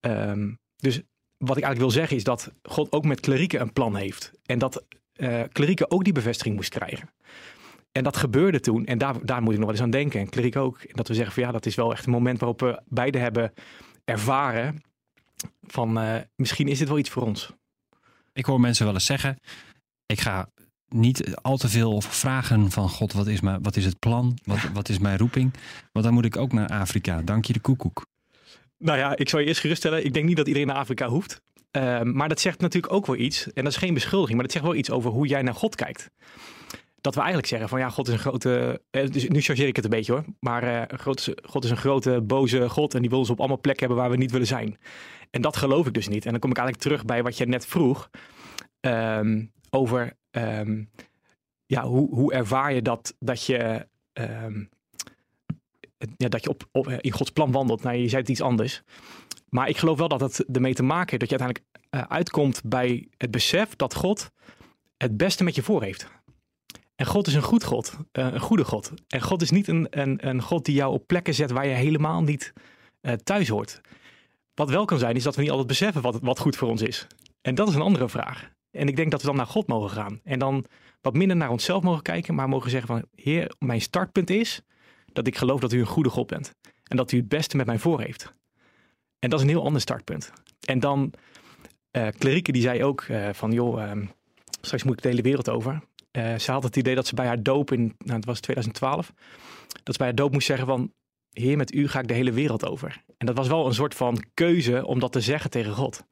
um, 0.00 0.58
dus 0.76 1.02
wat 1.36 1.56
ik 1.56 1.62
eigenlijk 1.62 1.78
wil 1.78 1.90
zeggen 1.90 2.16
is 2.16 2.24
dat 2.24 2.52
God 2.62 2.92
ook 2.92 3.04
met 3.04 3.20
klerieken 3.20 3.60
een 3.60 3.72
plan 3.72 3.96
heeft. 3.96 4.32
En 4.46 4.58
dat 4.58 4.84
uh, 5.16 5.42
klerieken 5.52 5.90
ook 5.90 6.04
die 6.04 6.12
bevestiging 6.12 6.54
moest 6.54 6.70
krijgen. 6.70 7.10
En 7.96 8.04
dat 8.04 8.16
gebeurde 8.16 8.60
toen. 8.60 8.86
En 8.86 8.98
daar, 8.98 9.26
daar 9.26 9.42
moet 9.42 9.52
ik 9.52 9.58
nog 9.58 9.66
wel 9.66 9.74
eens 9.74 9.84
aan 9.84 9.90
denken. 9.90 10.20
En 10.20 10.28
kleriek 10.28 10.56
ook. 10.56 10.78
En 10.78 10.96
dat 10.96 11.08
we 11.08 11.14
zeggen 11.14 11.34
van 11.34 11.42
ja, 11.42 11.52
dat 11.52 11.66
is 11.66 11.74
wel 11.74 11.92
echt 11.92 12.06
een 12.06 12.12
moment 12.12 12.38
waarop 12.38 12.60
we 12.60 12.80
beide 12.88 13.18
hebben 13.18 13.52
ervaren 14.04 14.82
van 15.62 15.98
uh, 15.98 16.16
misschien 16.36 16.68
is 16.68 16.78
dit 16.78 16.88
wel 16.88 16.98
iets 16.98 17.10
voor 17.10 17.22
ons. 17.22 17.50
Ik 18.32 18.44
hoor 18.44 18.60
mensen 18.60 18.84
wel 18.84 18.94
eens 18.94 19.04
zeggen, 19.04 19.38
ik 20.06 20.20
ga 20.20 20.48
niet 20.88 21.36
al 21.36 21.56
te 21.56 21.68
veel 21.68 22.00
vragen 22.00 22.70
van 22.70 22.88
God, 22.88 23.12
wat 23.12 23.26
is, 23.26 23.40
mijn, 23.40 23.62
wat 23.62 23.76
is 23.76 23.84
het 23.84 23.98
plan? 23.98 24.38
Wat, 24.44 24.58
wat 24.72 24.88
is 24.88 24.98
mijn 24.98 25.18
roeping? 25.18 25.54
Want 25.92 26.04
dan 26.04 26.14
moet 26.14 26.24
ik 26.24 26.36
ook 26.36 26.52
naar 26.52 26.68
Afrika. 26.68 27.22
Dank 27.22 27.44
je 27.44 27.52
de 27.52 27.60
koekoek. 27.60 28.06
Nou 28.78 28.98
ja, 28.98 29.16
ik 29.16 29.28
zou 29.28 29.42
je 29.42 29.48
eerst 29.48 29.60
geruststellen. 29.60 30.04
Ik 30.04 30.14
denk 30.14 30.26
niet 30.26 30.36
dat 30.36 30.46
iedereen 30.46 30.68
naar 30.68 30.76
Afrika 30.76 31.08
hoeft. 31.08 31.40
Uh, 31.76 32.02
maar 32.02 32.28
dat 32.28 32.40
zegt 32.40 32.60
natuurlijk 32.60 32.92
ook 32.92 33.06
wel 33.06 33.16
iets. 33.16 33.52
En 33.52 33.64
dat 33.64 33.72
is 33.72 33.78
geen 33.78 33.94
beschuldiging, 33.94 34.34
maar 34.34 34.44
dat 34.44 34.52
zegt 34.52 34.64
wel 34.64 34.74
iets 34.74 34.90
over 34.90 35.10
hoe 35.10 35.26
jij 35.26 35.42
naar 35.42 35.54
God 35.54 35.74
kijkt. 35.74 36.10
Dat 37.04 37.14
we 37.14 37.20
eigenlijk 37.20 37.48
zeggen 37.48 37.68
van 37.68 37.78
ja, 37.78 37.90
God 37.90 38.08
is 38.08 38.12
een 38.12 38.18
grote. 38.18 38.80
Eh, 38.90 39.06
dus 39.06 39.28
nu 39.28 39.40
chargeer 39.40 39.66
ik 39.66 39.76
het 39.76 39.84
een 39.84 39.90
beetje 39.90 40.12
hoor. 40.12 40.24
Maar 40.40 40.64
uh, 40.64 40.98
God, 41.00 41.18
is, 41.18 41.28
God 41.42 41.64
is 41.64 41.70
een 41.70 41.76
grote 41.76 42.20
boze 42.22 42.68
God 42.68 42.94
en 42.94 43.00
die 43.00 43.10
wil 43.10 43.18
ons 43.18 43.30
op 43.30 43.38
allemaal 43.38 43.60
plekken 43.60 43.86
hebben 43.86 44.02
waar 44.02 44.12
we 44.12 44.20
niet 44.20 44.30
willen 44.30 44.46
zijn. 44.46 44.78
En 45.30 45.42
dat 45.42 45.56
geloof 45.56 45.86
ik 45.86 45.94
dus 45.94 46.08
niet. 46.08 46.24
En 46.24 46.30
dan 46.30 46.40
kom 46.40 46.50
ik 46.50 46.56
eigenlijk 46.56 46.86
terug 46.86 47.04
bij 47.04 47.22
wat 47.22 47.36
je 47.36 47.46
net 47.46 47.66
vroeg. 47.66 48.10
Um, 48.80 49.52
over 49.70 50.12
um, 50.30 50.90
ja, 51.66 51.82
hoe, 51.82 52.14
hoe 52.14 52.32
ervaar 52.32 52.74
je 52.74 52.82
dat, 52.82 53.14
dat 53.18 53.44
je, 53.44 53.86
um, 54.12 54.68
ja, 56.16 56.28
dat 56.28 56.42
je 56.42 56.48
op, 56.48 56.68
op, 56.72 56.88
in 56.88 57.12
Gods 57.12 57.30
plan 57.30 57.52
wandelt. 57.52 57.82
Nou, 57.82 57.96
je 57.96 58.08
zei 58.08 58.20
het 58.20 58.30
iets 58.30 58.42
anders. 58.42 58.82
Maar 59.48 59.68
ik 59.68 59.76
geloof 59.76 59.98
wel 59.98 60.08
dat 60.08 60.20
het 60.20 60.44
ermee 60.52 60.74
te 60.74 60.82
maken 60.82 61.10
heeft 61.10 61.30
dat 61.30 61.30
je 61.30 61.38
uiteindelijk 61.38 62.10
uitkomt 62.10 62.62
bij 62.64 63.08
het 63.16 63.30
besef 63.30 63.76
dat 63.76 63.94
God 63.94 64.30
het 64.96 65.16
beste 65.16 65.44
met 65.44 65.54
je 65.54 65.62
voor 65.62 65.82
heeft. 65.82 66.22
En 66.94 67.06
God 67.06 67.26
is 67.26 67.34
een 67.34 67.42
goed 67.42 67.64
God, 67.64 67.96
uh, 68.12 68.32
een 68.32 68.40
goede 68.40 68.64
God. 68.64 68.92
En 69.08 69.22
God 69.22 69.42
is 69.42 69.50
niet 69.50 69.68
een, 69.68 69.86
een, 69.90 70.28
een 70.28 70.42
God 70.42 70.64
die 70.64 70.74
jou 70.74 70.92
op 70.92 71.06
plekken 71.06 71.34
zet 71.34 71.50
waar 71.50 71.66
je 71.66 71.74
helemaal 71.74 72.22
niet 72.22 72.52
uh, 73.02 73.12
thuis 73.12 73.48
hoort. 73.48 73.80
Wat 74.54 74.70
wel 74.70 74.84
kan 74.84 74.98
zijn, 74.98 75.16
is 75.16 75.22
dat 75.22 75.34
we 75.34 75.40
niet 75.40 75.50
altijd 75.50 75.68
beseffen 75.68 76.02
wat, 76.02 76.18
wat 76.20 76.38
goed 76.38 76.56
voor 76.56 76.68
ons 76.68 76.82
is. 76.82 77.06
En 77.42 77.54
dat 77.54 77.68
is 77.68 77.74
een 77.74 77.80
andere 77.80 78.08
vraag. 78.08 78.50
En 78.70 78.88
ik 78.88 78.96
denk 78.96 79.10
dat 79.10 79.20
we 79.20 79.26
dan 79.26 79.36
naar 79.36 79.46
God 79.46 79.66
mogen 79.66 79.90
gaan. 79.90 80.20
En 80.24 80.38
dan 80.38 80.64
wat 81.00 81.14
minder 81.14 81.36
naar 81.36 81.50
onszelf 81.50 81.82
mogen 81.82 82.02
kijken, 82.02 82.34
maar 82.34 82.48
mogen 82.48 82.70
zeggen 82.70 82.88
van 82.88 83.04
Heer, 83.14 83.54
mijn 83.58 83.80
startpunt 83.80 84.30
is 84.30 84.62
dat 85.12 85.26
ik 85.26 85.36
geloof 85.36 85.60
dat 85.60 85.72
u 85.72 85.80
een 85.80 85.86
goede 85.86 86.10
God 86.10 86.26
bent. 86.26 86.54
En 86.84 86.96
dat 86.96 87.12
u 87.12 87.16
het 87.16 87.28
beste 87.28 87.56
met 87.56 87.66
mij 87.66 87.78
voor 87.78 88.00
heeft. 88.00 88.34
En 89.18 89.30
dat 89.30 89.38
is 89.38 89.44
een 89.44 89.50
heel 89.50 89.64
ander 89.64 89.80
startpunt. 89.80 90.32
En 90.66 90.80
dan, 90.80 91.12
uh, 91.92 92.08
die 92.42 92.62
zei 92.62 92.84
ook 92.84 93.06
van 93.32 93.52
joh, 93.52 93.82
uh, 93.82 94.06
straks 94.60 94.82
moet 94.82 94.96
ik 94.96 95.02
de 95.02 95.08
hele 95.08 95.22
wereld 95.22 95.48
over. 95.48 95.82
Uh, 96.16 96.38
ze 96.38 96.50
had 96.52 96.62
het 96.62 96.76
idee 96.76 96.94
dat 96.94 97.06
ze 97.06 97.14
bij 97.14 97.26
haar 97.26 97.42
doop 97.42 97.72
in, 97.72 97.94
nou 97.98 98.16
het 98.16 98.24
was 98.24 98.40
2012, 98.40 99.12
dat 99.82 99.94
ze 99.94 99.98
bij 99.98 100.06
haar 100.06 100.14
doop 100.14 100.32
moest 100.32 100.46
zeggen 100.46 100.66
van 100.66 100.92
Heer, 101.30 101.56
met 101.56 101.74
u 101.74 101.88
ga 101.88 102.00
ik 102.00 102.08
de 102.08 102.14
hele 102.14 102.32
wereld 102.32 102.66
over. 102.66 103.02
En 103.16 103.26
dat 103.26 103.36
was 103.36 103.48
wel 103.48 103.66
een 103.66 103.74
soort 103.74 103.94
van 103.94 104.24
keuze 104.34 104.86
om 104.86 104.98
dat 105.00 105.12
te 105.12 105.20
zeggen 105.20 105.50
tegen 105.50 105.72
God. 105.72 106.04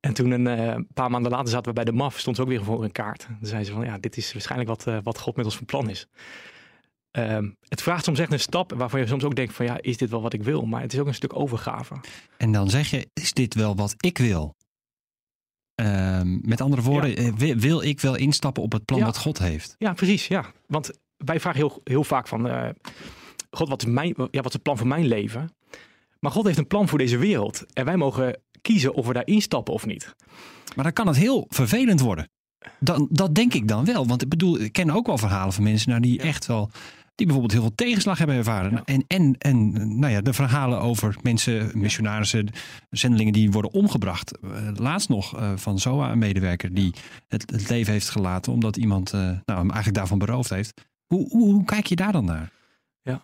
En 0.00 0.14
toen 0.14 0.30
een 0.30 0.58
uh, 0.58 0.76
paar 0.94 1.10
maanden 1.10 1.30
later 1.30 1.48
zaten 1.48 1.66
we 1.66 1.72
bij 1.72 1.84
de 1.84 1.92
MAF, 1.92 2.18
stond 2.18 2.36
ze 2.36 2.42
ook 2.42 2.48
weer 2.48 2.64
voor 2.64 2.84
een 2.84 2.92
kaart. 2.92 3.26
Dan 3.28 3.48
zei 3.48 3.64
ze 3.64 3.72
van 3.72 3.84
ja, 3.84 3.98
dit 3.98 4.16
is 4.16 4.32
waarschijnlijk 4.32 4.70
wat, 4.70 4.86
uh, 4.86 4.98
wat 5.02 5.18
God 5.18 5.36
met 5.36 5.44
ons 5.44 5.56
van 5.56 5.66
plan 5.66 5.90
is. 5.90 6.08
Um, 7.18 7.56
het 7.68 7.82
vraagt 7.82 8.04
soms 8.04 8.18
echt 8.18 8.32
een 8.32 8.40
stap 8.40 8.72
waarvan 8.72 9.00
je 9.00 9.06
soms 9.06 9.24
ook 9.24 9.34
denkt 9.34 9.54
van 9.54 9.66
ja, 9.66 9.78
is 9.80 9.96
dit 9.96 10.10
wel 10.10 10.22
wat 10.22 10.32
ik 10.32 10.42
wil? 10.42 10.66
Maar 10.66 10.80
het 10.80 10.92
is 10.92 10.98
ook 10.98 11.06
een 11.06 11.14
stuk 11.14 11.36
overgave. 11.36 11.94
En 12.36 12.52
dan 12.52 12.70
zeg 12.70 12.90
je, 12.90 13.08
is 13.12 13.32
dit 13.32 13.54
wel 13.54 13.76
wat 13.76 13.94
ik 13.96 14.18
wil? 14.18 14.54
Um, 15.74 16.40
met 16.42 16.60
andere 16.60 16.82
woorden, 16.82 17.24
ja. 17.24 17.34
wil, 17.34 17.56
wil, 17.56 17.82
ik 17.82 18.00
wel 18.00 18.16
instappen 18.16 18.62
op 18.62 18.72
het 18.72 18.84
plan 18.84 18.98
ja. 18.98 19.04
wat 19.04 19.18
God 19.18 19.38
heeft? 19.38 19.74
Ja, 19.78 19.92
precies. 19.92 20.26
Ja. 20.26 20.44
Want 20.66 20.90
wij 21.16 21.40
vragen 21.40 21.60
heel, 21.60 21.80
heel 21.84 22.04
vaak 22.04 22.28
van, 22.28 22.46
uh, 22.46 22.68
God, 23.50 23.68
wat 23.68 23.82
is, 23.82 23.88
mijn, 23.88 24.14
ja, 24.16 24.40
wat 24.40 24.46
is 24.46 24.52
het 24.52 24.62
plan 24.62 24.78
voor 24.78 24.86
mijn 24.86 25.06
leven? 25.06 25.50
Maar 26.18 26.30
God 26.30 26.46
heeft 26.46 26.58
een 26.58 26.66
plan 26.66 26.88
voor 26.88 26.98
deze 26.98 27.18
wereld. 27.18 27.64
En 27.72 27.84
wij 27.84 27.96
mogen 27.96 28.40
kiezen 28.62 28.94
of 28.94 29.06
we 29.06 29.12
daar 29.12 29.26
instappen 29.26 29.74
of 29.74 29.86
niet. 29.86 30.14
Maar 30.74 30.84
dan 30.84 30.92
kan 30.92 31.06
het 31.06 31.16
heel 31.16 31.46
vervelend 31.48 32.00
worden. 32.00 32.28
Dan, 32.78 33.08
dat 33.10 33.34
denk 33.34 33.54
ik 33.54 33.68
dan 33.68 33.84
wel. 33.84 34.06
Want 34.06 34.22
ik 34.22 34.28
bedoel, 34.28 34.60
ik 34.60 34.72
ken 34.72 34.90
ook 34.90 35.06
wel 35.06 35.18
verhalen 35.18 35.52
van 35.52 35.62
mensen 35.64 35.88
nou, 35.88 36.02
die 36.02 36.20
echt 36.20 36.46
wel. 36.46 36.70
Die 37.14 37.26
bijvoorbeeld 37.26 37.52
heel 37.52 37.66
veel 37.66 37.86
tegenslag 37.86 38.18
hebben 38.18 38.36
ervaren. 38.36 38.70
Ja. 38.70 38.82
En, 38.84 39.04
en, 39.06 39.34
en 39.38 39.72
nou 39.98 40.12
ja, 40.12 40.20
de 40.20 40.32
verhalen 40.32 40.80
over 40.80 41.16
mensen, 41.22 41.70
missionarissen, 41.74 42.48
zendelingen 42.90 43.32
die 43.32 43.50
worden 43.50 43.72
omgebracht. 43.72 44.38
Laatst 44.74 45.08
nog 45.08 45.36
uh, 45.36 45.52
van 45.56 45.78
ZOA, 45.78 46.10
een 46.10 46.18
medewerker 46.18 46.74
die 46.74 46.94
het, 47.28 47.50
het, 47.50 47.68
leven 47.68 47.92
heeft 47.92 48.08
gelaten 48.08 48.52
omdat 48.52 48.76
iemand 48.76 49.12
uh, 49.12 49.20
nou, 49.20 49.38
hem 49.44 49.58
eigenlijk 49.58 49.94
daarvan 49.94 50.18
beroofd 50.18 50.50
heeft. 50.50 50.80
Hoe, 51.06 51.28
hoe, 51.28 51.52
hoe 51.52 51.64
kijk 51.64 51.86
je 51.86 51.96
daar 51.96 52.12
dan 52.12 52.24
naar? 52.24 52.50
Ja, 53.02 53.20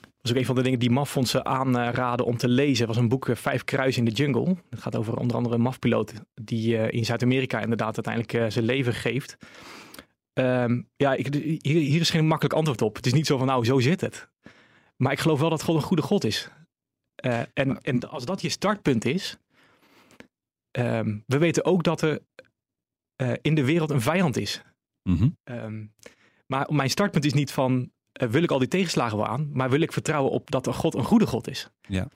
dat 0.00 0.22
is 0.22 0.30
ook 0.30 0.36
een 0.36 0.44
van 0.44 0.54
de 0.54 0.62
dingen 0.62 0.78
die 0.78 0.90
MAF-fondsen 0.90 1.46
aanraden 1.46 2.26
om 2.26 2.36
te 2.36 2.48
lezen. 2.48 2.86
was 2.86 2.96
een 2.96 3.08
boek 3.08 3.28
Vijf 3.32 3.64
Kruisen 3.64 4.06
in 4.06 4.14
de 4.14 4.22
Jungle. 4.22 4.56
Het 4.70 4.80
gaat 4.80 4.96
over 4.96 5.16
onder 5.16 5.36
andere 5.36 5.54
een 5.54 5.60
MAF-piloot 5.60 6.12
die 6.34 6.90
in 6.90 7.04
Zuid-Amerika 7.04 7.60
inderdaad 7.60 8.06
uiteindelijk 8.06 8.52
zijn 8.52 8.64
leven 8.64 8.94
geeft. 8.94 9.36
Um, 10.34 10.88
ja, 10.96 11.14
ik, 11.14 11.34
hier, 11.34 11.80
hier, 11.80 12.00
is 12.00 12.10
geen 12.10 12.26
makkelijk 12.26 12.54
antwoord 12.54 12.82
op. 12.82 12.96
Het 12.96 13.06
is 13.06 13.12
niet 13.12 13.26
zo 13.26 13.38
van 13.38 13.46
nou, 13.46 13.64
zo 13.64 13.80
zit 13.80 14.00
het. 14.00 14.28
Maar 14.96 15.12
ik 15.12 15.18
geloof 15.18 15.40
wel 15.40 15.50
dat 15.50 15.62
God 15.62 15.76
een 15.76 15.82
goede 15.82 16.02
God 16.02 16.24
is. 16.24 16.50
Uh, 17.24 17.40
en, 17.52 17.80
en 17.82 18.10
als 18.10 18.24
dat 18.24 18.42
je 18.42 18.48
startpunt 18.48 19.04
is. 19.04 19.38
Um, 20.78 21.22
we 21.26 21.38
weten 21.38 21.64
ook 21.64 21.82
dat 21.82 22.02
er 22.02 22.22
in 23.40 23.54
de 23.54 23.64
wereld 23.64 23.90
een 23.90 24.00
vijand 24.00 24.36
is. 24.36 24.62
Mm 25.02 25.16
-hmm. 25.16 25.36
um, 25.44 25.94
maar 26.46 26.74
mijn 26.74 26.90
startpunt 26.90 27.24
is 27.24 27.32
niet 27.32 27.52
van 27.52 27.92
uh, 28.22 28.28
wil 28.28 28.42
ik 28.42 28.50
al 28.50 28.58
die 28.58 28.68
tegenslagen 28.68 29.16
wel 29.16 29.26
aan, 29.26 29.50
maar 29.52 29.70
wil 29.70 29.80
ik 29.80 29.92
vertrouwen 29.92 30.32
op 30.32 30.50
dat 30.50 30.66
er 30.66 30.74
God 30.74 30.94
een 30.94 31.04
goede 31.04 31.26
God 31.26 31.48
is. 31.48 31.70
Ja. 31.80 32.08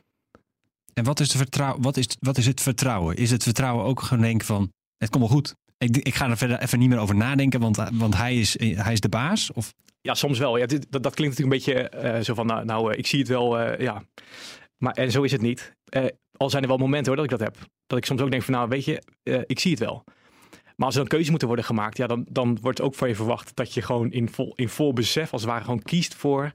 En 0.94 1.04
wat 1.04 1.20
is, 1.20 1.28
de 1.28 1.38
vertrouw, 1.38 1.78
wat 1.80 1.96
is, 1.96 2.16
wat 2.20 2.38
is 2.38 2.46
het 2.46 2.60
vertrouwen? 2.60 3.16
Is 3.16 3.30
het 3.30 3.42
vertrouwen 3.42 3.84
ook 3.84 4.00
gewoon 4.00 4.22
denken 4.22 4.46
van, 4.46 4.72
het 4.96 5.10
komt 5.10 5.24
wel 5.24 5.32
goed? 5.32 5.56
Ik, 5.78 5.96
ik 5.96 6.14
ga 6.14 6.30
er 6.30 6.36
verder 6.36 6.58
even 6.58 6.78
niet 6.78 6.88
meer 6.88 6.98
over 6.98 7.16
nadenken, 7.16 7.60
want, 7.60 7.76
want 7.92 8.16
hij, 8.16 8.38
is, 8.38 8.58
hij 8.58 8.92
is 8.92 9.00
de 9.00 9.08
baas? 9.08 9.52
Of? 9.52 9.74
Ja, 10.00 10.14
soms 10.14 10.38
wel. 10.38 10.56
Ja, 10.56 10.66
dit, 10.66 10.86
dat, 10.90 11.02
dat 11.02 11.14
klinkt 11.14 11.38
natuurlijk 11.38 11.66
een 11.66 11.74
beetje 11.74 12.14
uh, 12.16 12.24
zo 12.24 12.34
van, 12.34 12.46
nou, 12.46 12.64
nou 12.64 12.92
uh, 12.92 12.98
ik 12.98 13.06
zie 13.06 13.18
het 13.18 13.28
wel, 13.28 13.60
uh, 13.60 13.78
ja. 13.78 14.02
Maar 14.76 14.92
en 14.92 15.10
zo 15.10 15.22
is 15.22 15.32
het 15.32 15.40
niet. 15.40 15.76
al 16.36 16.50
zijn 16.50 16.62
er 16.62 16.68
wel 16.68 16.78
momenten 16.78 17.06
hoor 17.06 17.16
dat 17.16 17.32
ik 17.32 17.38
dat 17.38 17.48
heb. 17.48 17.70
Dat 17.86 17.98
ik 17.98 18.04
soms 18.04 18.20
ook 18.20 18.30
denk 18.30 18.42
van, 18.42 18.54
nou 18.54 18.68
weet 18.68 18.84
je, 18.84 19.02
ik 19.46 19.58
zie 19.58 19.70
het 19.70 19.80
wel. 19.80 20.04
Maar 20.78 20.86
als 20.86 20.94
er 20.94 21.00
dan 21.00 21.08
keuzes 21.08 21.30
moeten 21.30 21.48
worden 21.48 21.66
gemaakt, 21.66 21.96
ja, 21.96 22.06
dan, 22.06 22.26
dan 22.30 22.58
wordt 22.60 22.80
ook 22.80 22.94
van 22.94 23.08
je 23.08 23.14
verwacht 23.14 23.56
dat 23.56 23.74
je 23.74 23.82
gewoon 23.82 24.12
in 24.12 24.28
vol, 24.28 24.52
in 24.54 24.68
vol 24.68 24.92
besef, 24.92 25.32
als 25.32 25.42
het 25.42 25.50
ware, 25.50 25.64
gewoon 25.64 25.82
kiest 25.82 26.14
voor: 26.14 26.52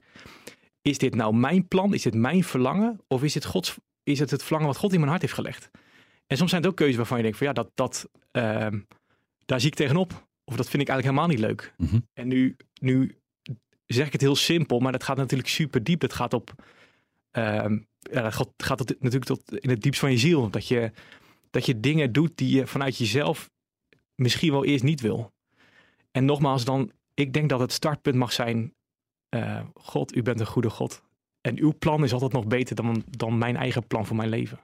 is 0.82 0.98
dit 0.98 1.14
nou 1.14 1.34
mijn 1.34 1.68
plan? 1.68 1.94
Is 1.94 2.02
dit 2.02 2.14
mijn 2.14 2.44
verlangen? 2.44 3.00
Of 3.08 3.22
is 3.22 3.34
het, 3.34 3.44
Gods, 3.44 3.74
is 4.02 4.18
het 4.18 4.30
het 4.30 4.42
verlangen 4.42 4.68
wat 4.68 4.76
God 4.76 4.92
in 4.92 4.98
mijn 4.98 5.10
hart 5.10 5.22
heeft 5.22 5.34
gelegd? 5.34 5.70
En 6.26 6.36
soms 6.36 6.50
zijn 6.50 6.62
het 6.62 6.70
ook 6.70 6.76
keuzes 6.76 6.96
waarvan 6.96 7.16
je 7.16 7.22
denkt 7.22 7.38
van 7.38 7.46
ja, 7.46 7.52
dat, 7.52 7.70
dat, 7.74 8.08
ehm, 8.30 8.80
daar 9.46 9.60
zie 9.60 9.70
ik 9.70 9.76
tegenop. 9.76 10.26
Of 10.44 10.56
dat 10.56 10.68
vind 10.68 10.82
ik 10.82 10.88
eigenlijk 10.88 11.04
helemaal 11.04 11.28
niet 11.28 11.38
leuk. 11.38 11.74
Mhm. 11.76 12.00
En 12.12 12.28
nu, 12.28 12.56
nu 12.80 13.18
zeg 13.86 14.06
ik 14.06 14.12
het 14.12 14.20
heel 14.20 14.36
simpel, 14.36 14.78
maar 14.78 14.92
dat 14.92 15.02
gaat 15.02 15.16
natuurlijk 15.16 15.48
super 15.48 15.84
diep. 15.84 16.00
Het 16.00 16.12
gaat 16.12 16.34
op, 16.34 16.64
ehm, 17.30 17.78
ja, 17.98 18.22
dat 18.22 18.52
gaat, 18.56 18.88
natuurlijk 18.88 19.24
tot 19.24 19.58
in 19.58 19.70
het 19.70 19.82
diepst 19.82 20.00
van 20.00 20.10
je 20.10 20.18
ziel. 20.18 20.50
Dat 20.50 20.68
je, 20.68 20.92
dat 21.50 21.66
je 21.66 21.80
dingen 21.80 22.12
doet 22.12 22.36
die 22.36 22.56
je 22.56 22.66
vanuit 22.66 22.96
jezelf 22.96 23.50
misschien 24.14 24.50
wel 24.50 24.64
eerst 24.64 24.84
niet 24.84 25.00
wil. 25.00 25.32
En 26.10 26.24
nogmaals, 26.24 26.64
dan, 26.64 26.90
ik 27.14 27.32
denk 27.32 27.48
dat 27.48 27.60
het 27.60 27.72
startpunt 27.72 28.16
mag 28.16 28.32
zijn: 28.32 28.74
eh, 29.28 29.60
God, 29.74 30.16
u 30.16 30.22
bent 30.22 30.40
een 30.40 30.46
goede 30.46 30.70
God. 30.70 31.02
En 31.40 31.58
uw 31.58 31.74
plan 31.78 32.04
is 32.04 32.12
altijd 32.12 32.32
nog 32.32 32.46
beter 32.46 32.76
dan, 32.76 33.04
dan 33.10 33.38
mijn 33.38 33.56
eigen 33.56 33.86
plan 33.86 34.06
voor 34.06 34.16
mijn 34.16 34.28
leven. 34.28 34.60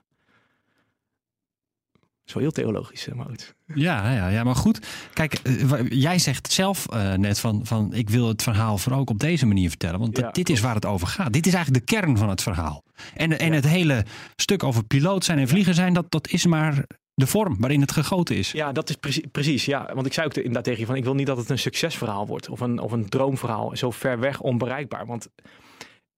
Is 2.30 2.36
wel 2.36 2.42
heel 2.44 2.52
theologisch, 2.64 3.08
eh, 3.08 3.14
Maurits. 3.14 3.52
Ja, 3.74 4.12
ja, 4.12 4.28
ja, 4.28 4.44
maar 4.44 4.54
goed. 4.56 4.86
Kijk, 5.12 5.34
eh, 5.34 5.88
jij 5.88 6.18
zegt 6.18 6.52
zelf 6.52 6.86
eh, 6.88 7.12
net 7.14 7.38
van, 7.40 7.60
van 7.66 7.92
ik 7.94 8.10
wil 8.10 8.28
het 8.28 8.42
verhaal 8.42 8.78
voor 8.78 8.92
ook 8.92 9.10
op 9.10 9.18
deze 9.18 9.46
manier 9.46 9.68
vertellen. 9.68 10.00
Want 10.00 10.14
dat- 10.14 10.34
dit 10.34 10.48
is 10.50 10.60
waar 10.60 10.74
het 10.74 10.86
over 10.86 11.06
gaat. 11.06 11.32
Dit 11.32 11.46
is 11.46 11.54
eigenlijk 11.54 11.86
de 11.86 11.94
kern 11.94 12.16
van 12.18 12.28
het 12.28 12.42
verhaal. 12.42 12.82
En, 13.14 13.38
en 13.38 13.52
het 13.52 13.66
hele 13.66 14.04
stuk 14.36 14.62
over 14.62 14.84
piloot 14.84 15.24
zijn 15.24 15.38
en 15.38 15.48
vlieger 15.48 15.74
zijn, 15.74 15.92
dat, 15.92 16.10
dat 16.10 16.28
is 16.28 16.46
maar 16.46 16.84
de 17.14 17.26
vorm 17.26 17.56
waarin 17.58 17.80
het 17.80 17.92
gegoten 17.92 18.36
is. 18.36 18.52
Ja, 18.52 18.72
dat 18.72 18.88
is 18.88 18.96
precies, 18.96 19.24
precies. 19.32 19.64
Ja, 19.64 19.90
want 19.94 20.06
ik 20.06 20.12
zei 20.12 20.26
ook 20.26 20.34
inderdaad 20.34 20.64
tegen 20.64 20.80
je 20.80 20.86
van, 20.86 20.96
ik 20.96 21.04
wil 21.04 21.14
niet 21.14 21.26
dat 21.26 21.36
het 21.36 21.50
een 21.50 21.58
succesverhaal 21.58 22.26
wordt 22.26 22.48
of 22.48 22.60
een, 22.60 22.78
of 22.78 22.92
een 22.92 23.08
droomverhaal, 23.08 23.76
zo 23.76 23.90
ver 23.90 24.18
weg, 24.20 24.40
onbereikbaar. 24.40 25.06
Want 25.06 25.28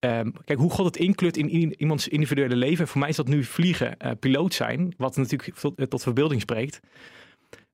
ehm, 0.02 0.30
kijk, 0.44 0.58
hoe 0.58 0.70
God 0.70 0.86
het 0.86 0.96
inkleurt 0.96 1.36
in 1.36 1.48
i- 1.54 1.74
iemands 1.76 2.08
individuele 2.08 2.56
leven. 2.56 2.88
Voor 2.88 3.00
mij 3.00 3.08
is 3.08 3.16
dat 3.16 3.28
nu 3.28 3.44
vliegen, 3.44 3.96
eh, 3.98 4.10
piloot 4.20 4.54
zijn, 4.54 4.94
wat 4.96 5.16
natuurlijk 5.16 5.54
tot, 5.58 5.78
eh, 5.78 5.86
verbeelding 5.98 6.40
spreekt. 6.40 6.80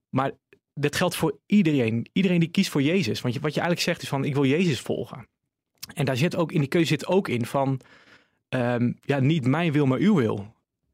Maar 0.09 0.31
dit 0.73 0.95
geldt 0.95 1.15
voor 1.15 1.37
iedereen. 1.45 2.07
Iedereen 2.13 2.39
die 2.39 2.49
kiest 2.49 2.69
voor 2.69 2.81
Jezus. 2.81 3.21
Want 3.21 3.33
wat 3.33 3.53
je 3.53 3.59
eigenlijk 3.59 3.89
zegt 3.89 4.01
is 4.01 4.09
van, 4.09 4.25
ik 4.25 4.33
wil 4.33 4.45
Jezus 4.45 4.79
volgen. 4.79 5.27
En 5.93 6.05
daar 6.05 6.17
zit 6.17 6.35
ook 6.35 6.51
in 6.51 6.59
die 6.59 6.69
keuze 6.69 6.87
zit 6.87 7.07
ook 7.07 7.27
in 7.27 7.45
van, 7.45 7.79
ehm, 8.49 8.91
ja, 9.01 9.19
niet 9.19 9.45
mijn 9.45 9.71
wil, 9.71 9.85
maar 9.85 9.99
uw 9.99 10.15
wil. 10.15 10.53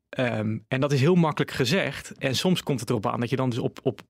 Ehm, 0.10 0.58
en 0.68 0.80
dat 0.80 0.92
is 0.92 1.00
heel 1.00 1.16
makkelijk 1.16 1.52
gezegd. 1.52 2.12
En 2.18 2.36
soms 2.36 2.64
komt 2.64 2.80
het 2.80 2.90
erop 2.90 3.06
aan 3.06 3.20
dat 3.20 3.30
je 3.30 3.36
dan 3.36 3.50
dus 3.50 3.60
op, 3.60 3.80
op, 3.84 4.02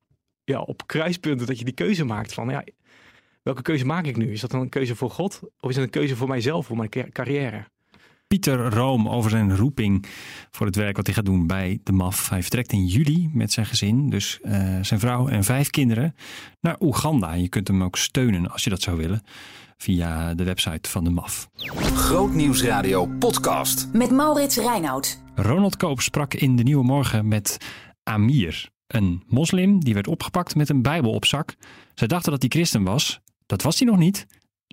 ja, 0.44 0.60
op 0.60 0.86
kruispunten 0.86 1.46
dat 1.46 1.58
je 1.58 1.64
die 1.64 1.74
keuze 1.74 2.04
maakt 2.04 2.34
van 2.34 2.48
ja, 2.48 2.64
welke 3.46 3.62
keuze 3.62 3.84
maak 3.84 4.06
ik 4.06 4.16
nu? 4.16 4.32
Is 4.32 4.40
dat 4.40 4.50
dan 4.50 4.60
een 4.60 4.68
keuze 4.68 4.96
voor 4.96 5.10
God 5.10 5.40
of 5.60 5.68
is 5.70 5.74
dat 5.74 5.84
een 5.84 5.90
keuze 5.90 6.16
voor 6.16 6.28
mijzelf, 6.28 6.66
voor 6.66 6.76
mijn 6.76 6.88
ca- 6.88 7.08
carrière? 7.12 7.68
Pieter 8.26 8.70
Room 8.74 9.08
over 9.08 9.30
zijn 9.30 9.56
roeping 9.56 10.06
voor 10.50 10.66
het 10.66 10.76
werk 10.76 10.96
wat 10.96 11.06
hij 11.06 11.14
gaat 11.14 11.24
doen 11.24 11.46
bij 11.46 11.80
de 11.82 11.92
MAF. 11.92 12.28
Hij 12.28 12.42
vertrekt 12.42 12.72
in 12.72 12.86
juli 12.86 13.30
met 13.32 13.52
zijn 13.52 13.66
gezin, 13.66 14.10
dus 14.10 14.40
eh, 14.40 14.78
zijn 14.82 15.00
vrouw 15.00 15.28
en 15.28 15.44
vijf 15.44 15.70
kinderen, 15.70 16.14
naar 16.60 16.76
Oeganda. 16.80 17.32
Je 17.32 17.48
kunt 17.48 17.68
hem 17.68 17.82
ook 17.82 17.96
steunen 17.96 18.50
als 18.50 18.64
je 18.64 18.70
dat 18.70 18.82
zou 18.82 18.96
willen 18.96 19.22
via 19.76 20.34
de 20.34 20.44
website 20.44 20.90
van 20.90 21.04
de 21.04 21.10
MAF. 21.10 21.48
Grootnieuwsradio 21.94 23.06
podcast. 23.18 23.88
Met 23.92 24.10
Maurits 24.10 24.56
Reinoud. 24.56 25.22
Ronald 25.34 25.76
Koop 25.76 26.00
sprak 26.00 26.34
in 26.34 26.56
de 26.56 26.62
Nieuwe 26.62 26.84
Morgen 26.84 27.28
met 27.28 27.56
Amir, 28.02 28.68
een 28.86 29.22
moslim 29.26 29.84
die 29.84 29.94
werd 29.94 30.08
opgepakt 30.08 30.54
met 30.54 30.68
een 30.68 30.82
bijbel 30.82 31.10
op 31.12 31.24
zak. 31.24 31.54
Zij 31.94 32.06
dachten 32.06 32.30
dat 32.30 32.40
hij 32.40 32.50
christen 32.50 32.82
was. 32.82 33.20
Dat 33.46 33.62
was 33.62 33.78
hij 33.78 33.88
nog 33.88 33.98
niet, 33.98 34.26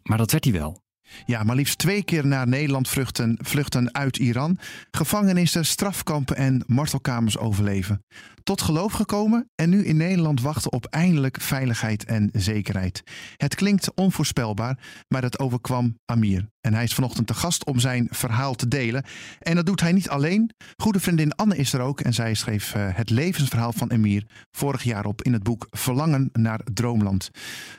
maar 0.04 0.18
dat 0.18 0.32
werd 0.32 0.44
hij 0.44 0.54
wel. 0.54 0.84
Ja, 1.26 1.44
maar 1.44 1.56
liefst 1.56 1.78
twee 1.78 2.04
keer 2.04 2.28
naar 2.28 2.48
Nederland 2.48 2.90
vluchten, 2.90 3.38
vluchten 3.42 3.94
uit 3.94 4.18
Iran. 4.18 4.58
Gevangenissen, 4.92 5.66
strafkampen 5.66 6.36
en 6.36 6.64
martelkamers 6.68 7.38
overleven. 7.38 8.02
Tot 8.44 8.62
geloof 8.62 8.94
gekomen 8.94 9.50
en 9.56 9.70
nu 9.70 9.86
in 9.86 9.98
Nederland 9.98 10.42
wachten 10.42 10.72
op 10.72 10.86
eindelijk 10.86 11.42
veiligheid 11.42 12.06
en 12.06 12.30
zekerheid. 12.34 13.04
Het 13.38 13.56
klinkt 13.56 13.94
onvoorspelbaar, 13.94 14.80
maar 15.08 15.22
dat 15.22 15.40
overkwam 15.40 15.98
Amir. 16.06 16.50
En 16.62 16.74
hij 16.74 16.84
is 16.84 16.94
vanochtend 16.94 17.28
te 17.28 17.34
gast 17.34 17.66
om 17.66 17.80
zijn 17.80 18.08
verhaal 18.12 18.56
te 18.56 18.68
delen. 18.68 19.04
En 19.40 19.56
dat 19.56 19.66
doet 19.66 19.80
hij 19.80 19.92
niet 19.92 20.10
alleen. 20.10 20.52
Goede 20.78 21.00
vriendin 21.00 21.36
Anne 21.36 21.58
is 21.58 21.74
er 21.74 21.82
ook 21.82 22.02
en 22.02 22.14
zij 22.14 22.34
schreef 22.34 22.74
eh, 22.74 22.88
het 22.92 23.10
levensverhaal 23.10 23.74
van 23.74 23.92
Amir 23.92 24.26
vorig 24.52 24.84
jaar 24.84 25.06
op 25.06 25.22
in 25.22 25.34
het 25.34 25.44
boek 25.44 25.68
Verlangen 25.72 26.30
naar 26.34 26.60
Droomland. 26.74 27.30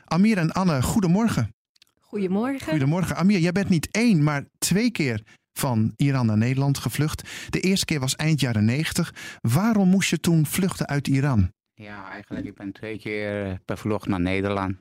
Amir 0.05 0.39
en 0.39 0.53
Anne, 0.53 0.83
goedemorgen. 0.83 1.55
Goedemorgen. 2.15 2.71
Goedemorgen. 2.71 3.17
Amir, 3.17 3.39
jij 3.39 3.53
bent 3.53 3.69
niet 3.69 3.89
één, 3.91 4.23
maar 4.23 4.45
twee 4.59 4.91
keer 4.91 5.23
van 5.53 5.93
Iran 5.97 6.27
naar 6.27 6.37
Nederland 6.37 6.79
gevlucht. 6.79 7.29
De 7.51 7.61
eerste 7.61 7.85
keer 7.85 8.01
was 8.01 8.17
eind 8.17 8.41
jaren 8.41 8.65
90. 8.65 9.15
Waarom 9.41 9.89
moest 9.89 10.11
je 10.11 10.19
toen 10.19 10.47
vluchten 10.47 10.87
uit 10.87 11.09
Iran? 11.09 11.53
Ja, 11.75 12.11
eigenlijk 12.11 12.47
ik 12.47 12.55
ben 12.55 12.73
twee 12.73 12.99
keer 12.99 13.59
bevlogen 13.65 14.11
naar 14.11 14.21
Nederland. 14.21 14.77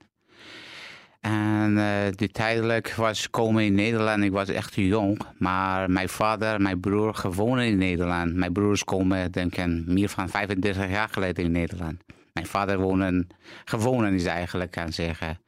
En 1.20 1.78
eh 1.78 2.12
die 2.16 2.30
tijdelijk 2.30 2.94
was 2.96 3.30
komen 3.30 3.64
in 3.64 3.76
Nederland, 3.76 4.24
ik 4.24 4.32
was 4.32 4.50
echt 4.50 4.76
jong. 4.76 5.20
Maar 5.38 5.92
mijn 5.92 6.10
vader 6.10 6.54
en 6.54 6.62
mijn 6.62 6.80
broer 6.80 7.16
gewonnen 7.16 7.66
in 7.66 7.78
Nederland. 7.78 8.36
Mijn 8.36 8.54
broers 8.54 8.84
komen 8.84 9.32
denk 9.32 9.56
ik 9.56 9.86
meer 9.86 10.10
van 10.10 10.30
35 10.30 10.90
jaar 10.90 11.10
geleden 11.10 11.44
in 11.44 11.52
Nederland. 11.52 12.04
Mijn 12.34 12.46
vader 12.46 12.80
woonde, 12.80 13.26
gewonnen 13.66 14.14
is 14.14 14.26
eigenlijk, 14.26 14.72
kan 14.72 14.94
zeggen, 14.94 15.40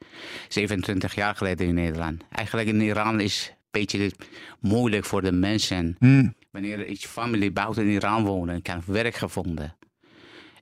27 0.48 1.14
jaar 1.14 1.36
geleden 1.36 1.66
in 1.66 1.74
Nederland. 1.74 2.22
Eigenlijk 2.30 2.68
in 2.68 2.80
Iran 2.80 3.20
is 3.20 3.48
een 3.50 3.56
beetje 3.70 4.12
moeilijk 4.60 5.04
voor 5.04 5.22
de 5.22 5.32
mensen. 5.32 5.96
Hm, 5.98 6.28
Wanneer 6.50 6.86
iets 6.86 7.06
familie 7.06 7.50
buiten 7.50 7.86
Iran 7.86 8.24
wonen, 8.24 8.60
heb 8.62 8.84
werk 8.84 9.14
gevonden. 9.14 9.76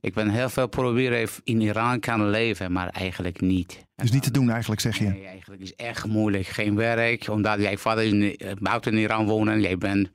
Ik 0.04 0.14
ben 0.14 0.28
heel 0.28 0.48
veel 0.48 0.66
proberen 0.66 1.28
in 1.44 1.60
Iran 1.60 2.00
kan 2.00 2.30
leven, 2.30 2.72
maar 2.72 2.88
eigenlijk 2.88 3.40
niet. 3.40 3.84
dus 3.96 4.10
niet 4.10 4.22
te 4.22 4.30
doen 4.30 4.50
eigenlijk, 4.50 4.80
zeg 4.80 4.98
je. 4.98 5.04
Nee, 5.04 5.26
eigenlijk 5.26 5.62
is 5.62 5.74
echt 5.74 6.06
moeilijk. 6.06 6.46
Geen 6.46 6.74
werk, 6.76 7.28
omdat 7.28 7.58
jij 7.60 7.76
vader 7.78 8.04
in, 8.04 8.36
eh, 8.36 8.52
buiten 8.58 8.94
Iran 8.96 9.26
wonen. 9.26 9.60
Jij 9.60 9.78
bent 9.78 10.10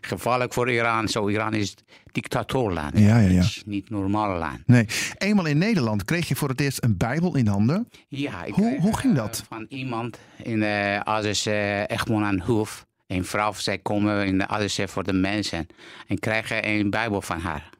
gevaarlijk 0.00 0.52
voor 0.52 0.70
Iran. 0.70 1.08
Zo, 1.08 1.28
Iran 1.28 1.54
is 1.54 1.74
dictatorland. 2.12 2.98
Ja, 2.98 3.18
ja, 3.18 3.28
ja. 3.28 3.34
Het 3.34 3.44
is 3.44 3.62
niet 3.66 3.90
normaal 3.90 4.38
land. 4.38 4.58
Nee. 4.66 4.86
Eenmaal 5.18 5.46
in 5.46 5.58
Nederland 5.58 6.04
kreeg 6.04 6.28
je 6.28 6.36
voor 6.36 6.48
het 6.48 6.60
eerst 6.60 6.84
een 6.84 6.96
Bijbel 6.96 7.36
in 7.36 7.46
handen. 7.46 7.88
Ja, 8.08 8.44
ik 8.44 8.54
Hoe- 8.54 8.68
kreeg, 8.68 8.80
hoe 8.80 8.96
ging 8.96 9.12
eh, 9.16 9.22
dat? 9.22 9.44
Van 9.48 9.66
iemand 9.68 10.18
in 10.42 10.60
de 10.60 11.00
Azes 11.04 11.46
uh, 11.46 11.80
Egmond 11.88 12.24
aan 12.24 12.40
Hoef. 12.40 12.86
Een 13.06 13.24
vrouw, 13.24 13.52
zij 13.52 13.78
komen 13.78 14.26
in 14.26 14.38
de 14.38 14.46
Azes 14.48 14.78
voor 14.90 15.04
de 15.04 15.12
mensen. 15.12 15.66
En 16.06 16.18
krijgen 16.18 16.68
een 16.68 16.90
Bijbel 16.90 17.22
van 17.22 17.38
haar. 17.40 17.70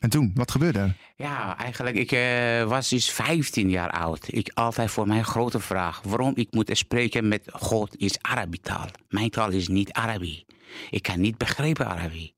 En 0.00 0.10
toen, 0.10 0.30
wat 0.34 0.50
gebeurde 0.50 0.78
er? 0.78 0.96
Ja, 1.16 1.56
eigenlijk, 1.58 1.96
ik 1.96 2.12
eh, 2.12 2.64
was 2.64 2.88
dus 2.88 3.10
15 3.10 3.70
jaar 3.70 3.90
oud. 3.90 4.26
Ik 4.32 4.50
altijd 4.54 4.90
voor 4.90 5.06
mij 5.06 5.22
grote 5.22 5.60
vraag. 5.60 6.00
Waarom 6.04 6.32
ik 6.34 6.48
moet 6.50 6.70
spreken 6.72 7.28
met 7.28 7.42
God 7.52 7.96
is 7.98 8.14
Arabisch 8.20 8.62
taal. 8.62 8.86
Mijn 9.08 9.30
taal 9.30 9.50
is 9.50 9.68
niet 9.68 9.92
Arabisch. 9.92 10.42
Ik 10.90 11.02
kan 11.02 11.20
niet 11.20 11.38
begrijpen 11.38 11.86
Arabisch. 11.86 12.30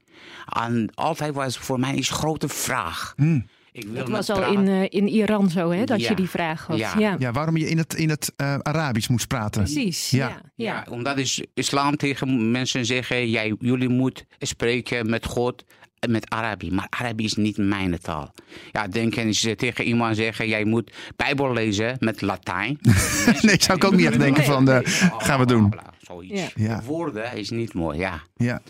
En 0.49 0.91
altijd 0.95 1.35
was 1.35 1.57
voor 1.59 1.81
mij 1.81 1.97
een 1.97 2.03
grote 2.03 2.49
vraag. 2.49 3.13
Hm. 3.17 3.41
Ik 3.73 3.85
wil 3.87 3.95
Dat 3.95 4.09
was 4.09 4.31
al 4.31 4.53
in, 4.53 4.69
eh, 4.69 4.83
in 4.89 5.09
Iran 5.09 5.51
zo, 5.51 5.71
hè, 5.71 5.85
dat 5.85 6.01
Ja. 6.01 6.09
je 6.09 6.15
die 6.15 6.29
vraag 6.29 6.67
had. 6.67 6.79
Ja. 6.79 6.95
Ja, 6.99 7.17
Ja, 7.19 7.33
waarom 7.33 7.57
je 7.57 7.69
in 7.69 7.79
het, 7.79 7.95
in 7.95 8.09
het 8.09 8.33
eh, 8.37 8.55
Arabisch 8.59 9.09
moest 9.09 9.29
praten. 9.29 9.63
precies. 9.63 10.11
Ja. 10.11 10.29
Ja. 10.29 10.41
Ja. 10.55 10.75
Ja, 10.75 10.87
omdat 10.91 11.19
is 11.19 11.43
islam 11.55 11.97
tegen 11.97 12.51
mensen 12.51 12.87
zeggen, 12.87 13.31
jij, 13.31 13.55
jullie 13.59 13.89
moeten 13.89 14.27
spreken 14.39 15.11
met 15.11 15.27
God 15.27 15.65
met 16.09 16.31
Arabisch. 16.31 16.73
Maar 16.73 16.87
Arabisch 16.91 17.37
is 17.37 17.43
niet 17.43 17.57
mijn 17.57 17.99
taal. 17.99 18.35
Ja, 18.73 18.89
denken 18.89 19.29
is 19.29 19.45
eh, 19.45 19.55
tegen 19.55 19.85
iemand 19.85 20.17
zeggen, 20.17 20.49
jij 20.49 20.65
moet 20.65 20.93
Bijbel 21.17 21.53
lezen 21.53 21.97
met 22.01 22.21
Latijn. 22.21 22.79
nee, 23.43 23.57
zou 23.63 23.79
ik 23.79 23.85
ook 23.85 23.95
niet 23.95 24.07
echt 24.07 24.19
denken 24.19 24.45
van, 24.45 24.71
eh, 24.71 24.79
gaan 25.19 25.39
we 25.39 25.47
doen. 25.47 25.75
Zoiets. 26.01 26.53
Ja. 26.55 26.83
Woorden 26.83 27.37
is 27.37 27.51
niet 27.51 27.75
mooi, 27.75 27.99
ja. 27.99 28.23
Ja. 28.35 28.63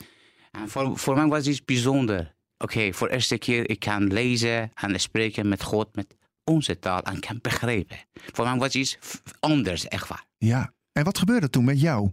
En 0.51 0.69
voor, 0.69 0.99
voor 0.99 1.15
mij 1.15 1.27
was 1.27 1.39
het 1.39 1.47
iets 1.47 1.65
bijzonder. 1.65 2.35
Oké, 2.59 2.93
voor 2.93 3.09
de 3.09 3.15
eerste 3.15 3.39
keer 3.39 3.71
ik 3.71 3.81
kan 3.81 4.13
lezen 4.13 4.71
en 4.75 5.01
spreken 5.01 5.49
met 5.49 5.63
God 5.63 5.89
met 5.95 6.07
onze 6.45 6.79
taal 6.79 7.03
en 7.03 7.21
kan 7.21 7.39
begrijpen. 7.43 7.97
Voor 8.33 8.45
mij 8.45 8.57
was 8.57 8.65
het 8.65 8.75
iets 8.75 8.99
anders, 9.41 9.89
echt 9.89 10.09
waar. 10.09 10.25
ja. 10.39 10.73
En 10.93 11.05
wat 11.05 11.19
gebeurde 11.19 11.51
toen 11.51 11.65
met 11.65 11.81
jou? 11.81 12.11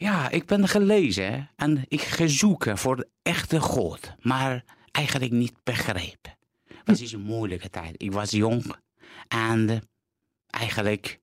Ja, 0.00 0.30
ik 0.30 0.46
ben 0.46 0.68
gelezen 0.68 1.50
en 1.56 1.84
ik 1.88 2.00
ga 2.00 2.26
zoeken 2.26 2.78
voor 2.78 2.96
de 2.96 3.08
echte 3.22 3.60
God, 3.60 4.12
maar 4.20 4.64
eigenlijk 4.92 5.32
niet 5.32 5.52
begrepen. 5.62 6.36
Het 6.84 7.00
iets 7.00 7.12
een 7.12 7.20
moeilijke 7.20 7.70
tijd. 7.70 7.94
Ik 8.02 8.12
was 8.12 8.30
jong 8.30 8.74
en 9.28 9.82
eigenlijk 10.46 11.20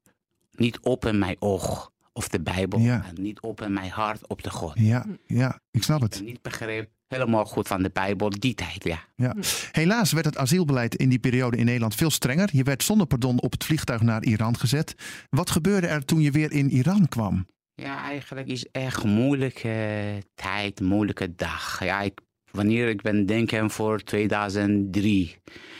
niet 0.52 0.78
open 0.82 1.18
mijn 1.20 1.36
oog 1.40 1.92
of 2.14 2.28
de 2.28 2.42
Bijbel 2.42 2.80
Ja. 2.80 3.06
en 3.06 3.22
niet 3.22 3.42
open 3.42 3.74
mijn 3.74 3.90
hart 3.90 4.28
op 4.28 4.44
de 4.44 4.50
God. 4.50 4.74
Ja, 4.76 5.06
ja, 5.26 5.60
ik 5.72 5.84
snap 5.84 6.02
het. 6.02 6.22
Niet 6.24 6.42
begreep 6.42 6.90
helemaal 7.08 7.46
goed 7.46 7.68
van 7.68 7.84
de 7.84 7.90
Bijbel 7.94 8.30
die 8.30 8.54
tijd, 8.54 8.84
ja. 8.84 9.00
Ja. 9.16 9.36
Helaas 9.72 10.12
werd 10.12 10.26
het 10.26 10.38
asielbeleid 10.38 10.96
in 10.96 11.10
die 11.10 11.20
periode 11.20 11.58
in 11.58 11.66
Nederland 11.66 11.96
veel 11.96 12.12
strenger. 12.12 12.50
Je 12.52 12.64
werd 12.64 12.84
zonder 12.84 13.08
pardon 13.08 13.42
op 13.42 13.52
het 13.52 13.64
vliegtuig 13.64 14.02
naar 14.02 14.24
Iran 14.24 14.58
gezet. 14.58 14.96
Wat 15.30 15.50
gebeurde 15.50 15.88
er 15.88 16.06
toen 16.06 16.22
je 16.22 16.32
weer 16.32 16.52
in 16.52 16.70
Iran 16.70 17.08
kwam? 17.08 17.48
Ja, 17.82 18.02
eigenlijk 18.04 18.48
is 18.48 18.66
echt 18.72 19.04
moeilijke 19.04 20.24
tijd, 20.36 20.80
moeilijke 20.80 21.36
dag. 21.36 21.84
Ja, 21.84 22.02
ik 22.02 22.20
wanneer 22.52 22.90
ik 22.90 23.02
ben 23.02 23.26
denken 23.26 23.70
voor 23.70 24.04
2003. 24.04 25.36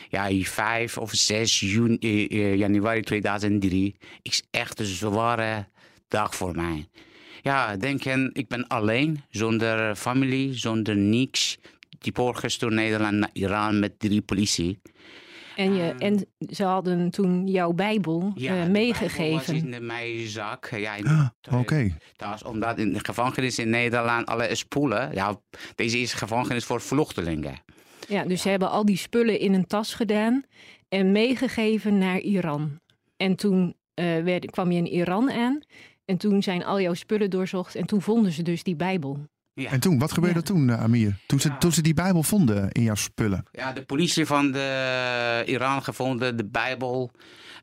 Ja, 0.08 0.30
5 0.30 0.98
of 0.98 1.10
6 1.12 1.60
juni, 1.60 1.96
eh, 1.98 2.24
eh, 2.30 2.54
januari 2.54 3.00
2003 3.00 3.96
is 4.22 4.42
echt 4.50 4.80
een 4.80 4.86
zware 4.86 5.68
dag 6.08 6.34
voor 6.34 6.54
mij. 6.54 6.88
Ja, 7.42 7.76
denken, 7.76 8.30
ik 8.32 8.48
ben 8.48 8.66
alleen, 8.66 9.22
zonder 9.30 9.96
familie, 9.96 10.54
zonder 10.54 10.96
niks. 10.96 11.58
Die 11.98 12.12
gestuurd 12.14 12.60
door 12.60 12.72
Nederland 12.72 13.14
naar 13.14 13.30
Iran 13.32 13.78
met 13.78 13.98
drie 13.98 14.22
politie. 14.22 14.80
En, 15.58 15.74
je, 15.74 15.82
Ehm. 15.82 15.98
en 15.98 16.26
ze 16.50 16.64
hadden 16.64 17.10
toen 17.10 17.46
jouw 17.46 17.72
Bijbel 17.72 18.32
Ja, 18.34 18.56
eh, 18.58 18.64
de 18.64 18.70
meegegeven. 18.70 19.36
was 19.54 19.62
in 19.78 19.86
mijn 19.86 20.26
zak. 20.26 20.68
Ja, 20.76 20.94
in 20.94 21.06
Ah, 21.06 21.28
de- 21.40 21.56
Oké. 21.56 21.96
Dat 22.16 22.34
is 22.34 22.42
omdat 22.44 22.78
in 22.78 22.92
de 22.92 22.98
gevangenis 23.04 23.58
in 23.58 23.70
Nederland 23.70 24.26
alle 24.26 24.54
spoelen. 24.54 25.14
Ja, 25.14 25.40
deze 25.74 25.98
is 25.98 26.12
gevangenis 26.12 26.64
voor 26.64 26.80
vluchtelingen. 26.80 27.54
Ja, 28.08 28.24
dus 28.24 28.42
ze 28.42 28.48
hebben 28.48 28.70
al 28.70 28.84
die 28.84 28.96
spullen 28.96 29.38
in 29.40 29.54
een 29.54 29.66
tas 29.66 29.94
gedaan 29.94 30.42
en 30.88 31.12
meegegeven 31.12 31.98
naar 31.98 32.18
Iran. 32.18 32.80
En 33.16 33.36
toen 33.36 33.76
eh, 33.94 34.04
werd, 34.22 34.50
kwam 34.50 34.70
je 34.72 34.78
in 34.78 34.86
Iran 34.92 35.30
aan 35.30 35.60
en 36.04 36.16
toen 36.16 36.42
zijn 36.42 36.64
al 36.64 36.80
jouw 36.80 36.94
spullen 36.94 37.30
doorzocht 37.30 37.74
en 37.74 37.86
toen 37.86 38.02
vonden 38.02 38.32
ze 38.32 38.42
dus 38.42 38.62
die 38.62 38.76
Bijbel. 38.76 39.18
Ja. 39.58 39.70
En 39.70 39.80
toen, 39.80 39.98
wat 39.98 40.12
gebeurde 40.12 40.38
Ja. 40.38 40.44
toen, 40.44 40.70
eh, 40.70 40.82
Amir? 40.82 41.16
Toen 41.26 41.40
ze, 41.40 41.48
Ja. 41.48 41.58
toen 41.58 41.72
ze 41.72 41.82
die 41.82 41.94
Bijbel 41.94 42.22
vonden 42.22 42.70
in 42.72 42.82
jouw 42.82 42.94
spullen. 42.94 43.44
Ja, 43.52 43.72
de 43.72 43.82
politie 43.82 44.26
van 44.26 44.52
de 44.52 45.42
Iran 45.46 45.82
gevonden 45.82 46.36
de 46.36 46.44
Bijbel. 46.44 47.10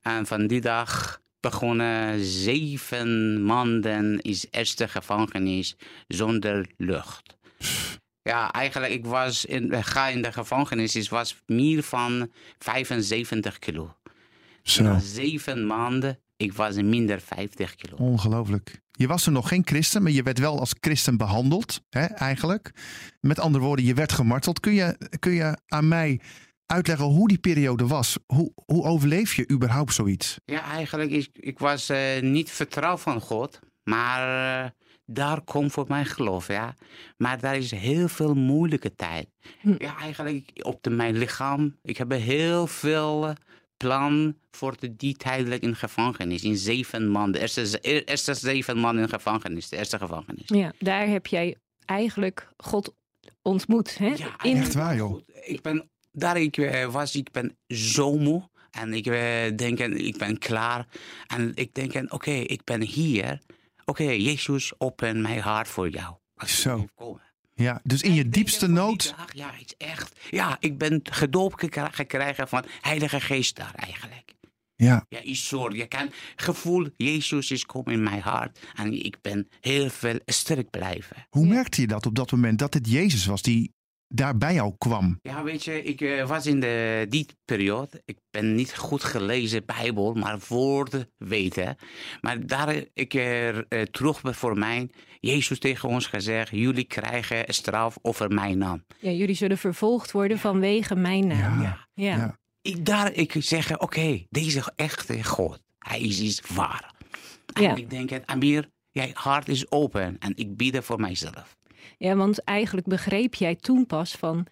En 0.01 0.25
van 0.25 0.47
die 0.47 0.61
dag 0.61 1.19
begonnen 1.39 2.25
zeven 2.25 3.43
maanden 3.45 4.19
in 4.21 4.37
eerste 4.51 4.87
gevangenis 4.87 5.75
zonder 6.07 6.67
lucht. 6.77 7.37
Ja, 8.21 8.51
eigenlijk, 8.51 8.93
ik 8.93 9.05
was 9.05 9.45
in, 9.45 9.83
ga 9.83 10.07
in 10.07 10.21
de 10.21 10.31
gevangenis, 10.31 10.93
het 10.93 11.09
was 11.09 11.35
meer 11.45 11.83
van 11.83 12.31
75 12.59 13.59
kilo. 13.59 13.95
Zo, 14.63 14.83
Na 14.83 14.99
zeven 14.99 15.67
maanden, 15.67 16.19
ik 16.37 16.53
was 16.53 16.75
minder 16.75 17.21
50 17.21 17.75
kilo. 17.75 17.95
ongelooflijk. 17.97 18.81
Je 18.97 19.07
was 19.07 19.25
er 19.25 19.31
nog 19.31 19.47
geen 19.47 19.65
christen, 19.65 20.03
maar 20.03 20.11
je 20.11 20.23
werd 20.23 20.39
wel 20.39 20.59
als 20.59 20.75
christen 20.79 21.17
behandeld, 21.17 21.81
hè, 21.89 22.05
eigenlijk. 22.05 22.71
Met 23.19 23.39
andere 23.39 23.63
woorden, 23.63 23.85
je 23.85 23.93
werd 23.93 24.11
gemarteld. 24.11 24.59
Kun 24.59 24.73
je, 24.73 25.09
kun 25.19 25.31
je 25.31 25.57
aan 25.67 25.87
mij 25.87 26.19
uitleggen 26.65 27.05
hoe 27.05 27.27
die 27.27 27.37
periode 27.37 27.87
was? 27.87 28.17
Hoe, 28.25 28.51
hoe 28.65 28.83
overleef 28.83 29.33
je 29.33 29.49
überhaupt 29.49 29.93
zoiets? 29.93 30.39
Ja, 30.45 30.61
eigenlijk, 30.63 31.11
ik, 31.11 31.29
ik 31.33 31.59
was 31.59 31.89
eh, 31.89 32.21
niet 32.21 32.51
vertrouwd 32.51 33.01
van 33.01 33.21
God, 33.21 33.59
maar 33.83 34.63
eh, 34.63 34.69
daar 35.05 35.41
komt 35.41 35.71
voor 35.71 35.85
mijn 35.87 36.05
geloof, 36.05 36.47
ja. 36.47 36.75
Maar 37.17 37.39
daar 37.39 37.57
is 37.57 37.71
heel 37.71 38.07
veel 38.07 38.33
moeilijke 38.33 38.95
tijd. 38.95 39.27
Hm. 39.59 39.75
Ja, 39.77 39.97
eigenlijk 39.97 40.51
op 40.61 40.83
de, 40.83 40.89
mijn 40.89 41.17
lichaam, 41.17 41.79
ik 41.81 41.97
heb 41.97 42.11
heel 42.11 42.67
veel 42.67 43.27
eh, 43.27 43.35
plan 43.86 44.38
voor 44.51 44.75
de, 44.80 44.96
die 44.96 45.15
tijdelijk 45.15 45.62
in 45.62 45.75
gevangenis, 45.75 46.44
in 46.44 46.58
zeven 46.58 47.12
maanden. 47.12 47.34
De 47.34 47.39
eerste, 47.39 47.68
ze- 47.68 47.80
e- 47.82 48.00
eerste 48.06 48.34
zeven 48.34 48.80
maanden 48.80 49.04
in 49.04 49.10
gevangenis, 49.10 49.70
de 49.70 49.77
eerste 49.77 49.98
gevangenis. 49.98 50.44
Ja, 50.46 50.72
daar 50.80 51.08
heb 51.08 51.27
jij 51.27 51.56
eigenlijk 51.86 52.50
God 52.58 52.94
ontmoet. 53.42 53.98
Hè? 53.98 54.08
Ja, 54.08 54.36
in, 54.42 54.58
Echt 54.58 54.74
waar, 54.74 54.96
joh. 54.96 55.22
Ik 55.44 55.62
ben, 55.62 55.89
daar 56.12 56.38
ik 56.42 56.58
eh, 56.58 56.92
was, 56.92 57.15
ik 57.15 57.32
ben 57.32 57.58
zo 57.68 58.18
moe. 58.18 58.50
En 58.72 58.94
ik 58.94 59.06
eh, 59.06 59.56
denk, 59.56 59.80
en 59.80 60.06
ik 60.06 60.18
ben 60.18 60.38
klaar. 60.38 60.88
En 61.27 61.51
ik 61.56 61.74
denk, 61.74 61.94
en, 61.94 62.12
oké, 62.12 62.32
ik 62.32 62.63
ben 62.63 62.82
hier. 62.82 63.39
Oké, 63.86 64.04
Jezus, 64.04 64.74
open 64.77 65.22
mijn 65.22 65.39
hart 65.39 65.68
voor 65.68 65.89
jou. 65.89 66.15
Zo. 66.46 66.86
Kom. 66.96 67.20
Ja, 67.57 67.81
dus 67.83 68.01
in 68.01 68.13
je 68.13 68.29
diepste 68.29 68.67
nood. 68.67 69.13
dag, 69.17 69.33
ja, 69.33 69.51
het 69.51 69.75
is 69.77 69.88
echt. 69.88 70.19
Ja, 70.29 70.57
ik 70.59 70.77
ben 70.77 71.00
gedoopt 71.03 71.62
gekregen 71.91 72.47
van 72.47 72.65
Heilige 72.81 73.19
Geest 73.19 73.55
daar 73.55 73.74
eigenlijk. 73.75 74.33
Ja, 74.75 75.06
Ja, 75.10 75.19
is 75.19 75.47
soort, 75.47 75.75
je 75.75 75.88
kan 75.88 76.10
gevoel, 76.36 76.89
Jezus 76.97 77.51
is 77.51 77.65
komen 77.65 77.93
in 77.93 78.03
mijn 78.03 78.21
hart. 78.21 78.60
En 78.73 79.06
ik 79.06 79.17
ben 79.21 79.47
heel 79.62 79.89
veel 79.89 80.19
sterk 80.25 80.69
blijven. 80.69 81.27
hoe 81.30 81.47
merkte 81.47 81.82
je 81.82 81.88
dat 81.88 82.06
op 82.06 82.15
dat 82.15 82.32
moment 82.32 82.60
dat 82.60 82.73
het 82.73 82.89
Jezus 82.89 83.25
was 83.25 83.41
die 83.41 83.73
daar 84.08 84.38
bij 84.38 84.54
jou 84.54 84.74
kwam? 84.78 85.20
Ja, 85.22 85.44
weet 85.44 85.63
je, 85.63 85.84
ik 85.84 86.02
eh, 86.02 86.28
was 86.28 86.46
in 86.46 86.60
de, 86.60 87.06
die 87.10 87.26
periode. 87.46 88.02
Ik 88.06 88.18
ben 88.32 88.56
niet 88.56 88.76
goed 88.76 89.04
gelezen 89.04 89.65
Bijbel, 89.65 90.13
maar 90.13 90.39
woorden 90.48 91.12
weten. 91.18 91.78
Maar 92.22 92.48
daar 92.48 92.76
ik 92.94 93.13
eh, 93.13 93.50
eh, 93.50 93.63
terug 93.91 94.22
ben 94.22 94.36
voor 94.36 94.58
mij. 94.58 94.89
Jezus 95.20 95.60
tegen 95.60 95.89
ons 95.89 96.08
gezegd: 96.08 96.50
jullie 96.50 96.84
krijgen 96.84 97.54
straf 97.54 97.98
over 98.02 98.32
mijn 98.32 98.58
naam. 98.58 98.86
ja, 99.00 99.12
jullie 99.12 99.36
zullen 99.36 99.58
vervolgd 99.58 100.12
worden 100.12 100.39
vanwege 100.39 100.96
mijn 100.96 101.28
naam. 101.28 101.62
Ja, 101.62 101.88
Ja. 101.94 102.15
ja. 102.18 102.38
Ik, 102.62 102.86
daar 102.86 103.13
ik 103.13 103.36
zeg: 103.39 103.80
oké, 103.80 104.26
deze 104.30 104.74
echte 104.76 105.24
God, 105.24 105.62
hij 105.78 106.00
is, 106.00 106.20
is 106.20 106.41
waar. 106.54 106.94
En 107.54 107.63
Ja. 107.63 107.76
ik 107.76 107.89
denk: 107.89 108.12
Amir, 108.26 108.70
jij 108.91 109.12
hart 109.13 109.48
is 109.48 109.72
open 109.72 110.15
en 110.20 110.32
ik 110.36 110.58
bied 110.58 110.78
voor 110.82 111.00
mijzelf. 111.00 111.58
Ja, 111.98 112.15
want 112.15 112.43
eigenlijk 112.43 112.88
begreep 112.88 113.34
jij 113.34 113.56
toen 113.56 113.86
pas 113.86 114.12
van... 114.15 114.45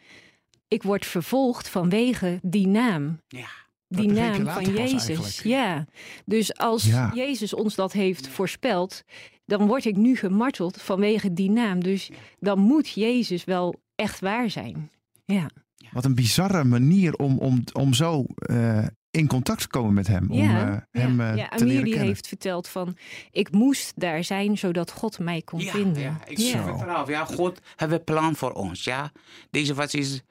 ik 0.67 0.83
word 0.83 1.05
vervolgd 1.05 1.69
vanwege 1.69 2.39
die 2.41 2.67
naam. 2.67 3.19
Ja. 3.27 3.47
Die 3.87 4.11
naam 4.11 4.45
van 4.45 4.63
Jezus. 4.63 5.07
eigenlijk. 5.07 5.43
Ja, 5.43 5.85
dus 6.25 6.57
als 6.57 6.83
Ja. 6.83 7.11
Jezus 7.15 7.53
ons 7.53 7.75
dat 7.75 7.91
heeft 7.91 8.27
voorspeld... 8.27 9.03
dan 9.45 9.67
word 9.67 9.85
ik 9.85 9.95
nu 9.95 10.15
gemarteld 10.15 10.81
vanwege 10.81 11.33
die 11.33 11.49
naam. 11.49 11.83
Dus 11.83 12.09
dan 12.39 12.59
moet 12.59 12.89
Jezus 12.89 13.43
wel 13.43 13.75
echt 13.95 14.19
waar 14.19 14.49
zijn. 14.49 14.91
Ja, 15.25 15.49
Wat 15.91 16.05
een 16.05 16.15
bizarre 16.15 16.63
manier 16.63 17.15
om, 17.15 17.37
om, 17.37 17.63
om 17.73 17.93
zo 17.93 18.23
eh, 18.35 18.85
in 19.13 19.27
contact 19.27 19.67
komen 19.67 19.93
met 19.93 20.07
hem. 20.07 20.31
Om 20.31 20.37
ja, 20.37 20.71
eh, 20.91 21.01
hem 21.01 21.19
ja. 21.21 21.31
eh, 21.31 21.37
ja 21.37 21.47
te 21.47 21.55
Amir 21.55 21.67
leren 21.67 21.89
kennen. 21.89 22.07
heeft 22.07 22.27
verteld 22.27 22.67
van... 22.67 22.97
ik 23.31 23.51
moest 23.51 23.93
daar 23.95 24.23
zijn 24.23 24.57
zodat 24.57 24.91
God 24.91 25.19
mij 25.19 25.41
kon 25.41 25.59
ja, 25.59 25.71
vinden. 25.71 26.01
Ja, 26.01 26.19
ik 26.25 26.37
Ja. 26.37 26.63
vertrouw. 26.63 27.09
Ja, 27.09 27.25
God 27.25 27.61
heeft 27.75 27.91
een 27.91 28.03
plan 28.03 28.35
voor 28.35 28.51
ons. 28.51 28.83
Ja, 28.83 29.11
deze 29.49 29.73
was 29.73 29.93
is 29.93 30.21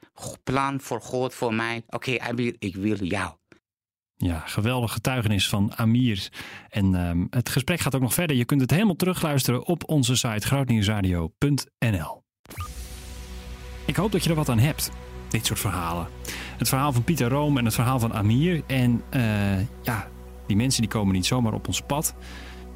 plan 0.44 0.80
voor 0.80 1.00
God 1.00 1.34
voor 1.34 1.54
mij. 1.54 1.82
Oké, 1.88 2.18
Amir, 2.18 2.56
ik 2.58 2.76
wil 2.76 3.04
jou. 3.04 3.32
Ja, 4.16 4.38
geweldig 4.38 4.92
getuigenis 4.92 5.48
van 5.48 5.72
Amir. 5.76 6.28
En 6.68 6.94
ehm, 6.94 7.26
het 7.30 7.48
gesprek 7.48 7.80
gaat 7.80 7.94
ook 7.94 8.00
nog 8.00 8.14
verder. 8.14 8.36
Je 8.36 8.44
kunt 8.44 8.60
het 8.60 8.70
helemaal 8.70 8.96
terugluisteren 8.96 9.66
op 9.66 9.88
onze 9.88 10.16
site 10.16 10.46
grootnieuwsradio.nl. 10.46 12.22
Ik 13.86 13.96
hoop 13.96 14.12
dat 14.12 14.24
je 14.24 14.30
er 14.30 14.36
wat 14.36 14.48
aan 14.48 14.58
hebt, 14.58 14.90
dit 15.28 15.46
soort 15.46 15.58
verhalen. 15.58 16.06
Het 16.62 16.70
verhaal 16.70 16.92
van 16.92 17.04
Pieter 17.04 17.28
Room 17.28 17.58
en 17.58 17.64
het 17.64 17.74
verhaal 17.74 17.98
van 17.98 18.12
Amir. 18.12 18.62
En 18.66 19.02
eh, 19.10 19.22
ja, 19.82 20.08
die 20.46 20.56
mensen 20.56 20.82
die 20.82 20.90
komen 20.90 21.14
niet 21.14 21.26
zomaar 21.26 21.52
op 21.52 21.66
ons 21.66 21.80
pad. 21.80 22.14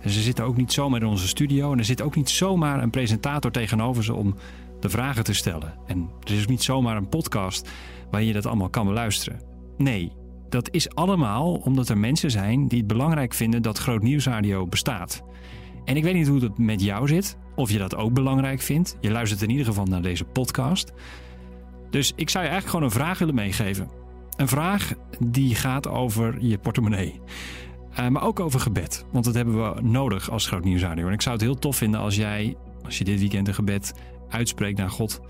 En 0.01 0.11
ze 0.11 0.20
zitten 0.20 0.44
ook 0.44 0.57
niet 0.57 0.72
zomaar 0.72 1.01
in 1.01 1.07
onze 1.07 1.29
studio. 1.29 1.72
En 1.72 1.79
er 1.79 1.85
zit 1.85 2.03
ook 2.03 2.16
niet 2.16 2.31
zomaar 2.31 2.83
een 2.83 2.90
presentator 2.90 3.51
tegenover 3.51 4.05
ze 4.05 4.14
om 4.14 4.35
de 4.81 4.88
vragen 4.88 5.25
te 5.25 5.35
stellen. 5.35 5.75
En 5.87 6.11
er 6.22 6.33
is 6.33 6.42
ook 6.42 6.49
niet 6.49 6.62
zomaar 6.62 6.96
een 6.96 7.09
podcast 7.09 7.70
waarin 8.11 8.29
je 8.29 8.35
dat 8.35 8.46
allemaal 8.46 8.68
kan 8.68 8.87
beluisteren. 8.87 9.40
Nee, 9.77 10.12
dat 10.49 10.68
is 10.70 10.94
allemaal 10.94 11.55
omdat 11.55 11.88
er 11.88 11.99
mensen 11.99 12.31
zijn 12.31 12.68
die 12.68 12.79
het 12.79 12.87
belangrijk 12.87 13.35
vinden 13.35 13.62
dat 13.62 13.79
Groot 13.79 14.03
Nieuwsradio 14.03 14.66
bestaat. 14.66 15.22
En 15.85 15.96
ik 15.96 16.03
weet 16.03 16.14
niet 16.14 16.29
hoe 16.29 16.40
het 16.40 16.59
met 16.59 16.83
jou 16.83 17.09
zit, 17.09 17.38
of 17.55 17.70
je 17.70 17.79
dat 17.79 17.96
ook 17.96 18.12
belangrijk 18.12 18.61
vindt. 18.61 18.96
Je 19.01 19.11
luistert 19.11 19.42
in 19.42 19.51
ieder 19.51 19.66
geval 19.66 19.85
naar 19.85 20.03
deze 20.03 20.25
podcast. 20.25 20.92
Dus 21.90 22.12
ik 22.16 22.31
zou 22.31 22.44
je 22.44 22.51
eigenlijk 22.51 22.66
gewoon 22.66 22.85
een 22.85 23.05
vraag 23.05 23.18
willen 23.18 23.35
meegeven. 23.35 23.88
Een 24.37 24.49
vraag 24.49 24.92
die 25.18 25.55
gaat 25.55 25.88
over 25.88 26.44
je 26.44 26.59
portemonnee. 26.59 27.20
Eh, 27.94 28.09
maar 28.09 28.22
ook 28.22 28.40
over 28.40 28.61
gebed. 28.61 29.05
Want 29.12 29.25
dat 29.25 29.35
hebben 29.35 29.75
we 29.75 29.81
nodig 29.81 30.31
als 30.31 30.46
Groot 30.46 30.64
Nieuwsradio. 30.64 31.07
En 31.07 31.12
ik 31.12 31.22
zou 31.22 31.35
het 31.35 31.44
heel 31.44 31.59
tof 31.59 31.77
vinden 31.77 32.01
als 32.01 32.16
jij, 32.16 32.57
als 32.85 32.99
je 32.99 33.05
dit 33.05 33.20
weekend 33.20 33.49
een 33.49 33.55
gebed 33.55 33.94
uitspreekt 34.29 34.79
naar 34.79 34.90
God, 34.90 35.20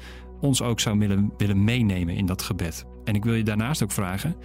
ons 0.41 0.63
ook 0.63 0.81
zou 0.81 0.99
willen, 0.99 1.33
willen 1.37 1.65
meenemen 1.65 2.15
in 2.15 2.27
dat 2.27 2.43
gebed. 2.43 2.87
En 3.05 3.15
ik 3.15 3.25
wil 3.25 3.35
je 3.35 3.43
daarnaast 3.43 3.83
ook 3.83 3.93
vragen 3.93 4.37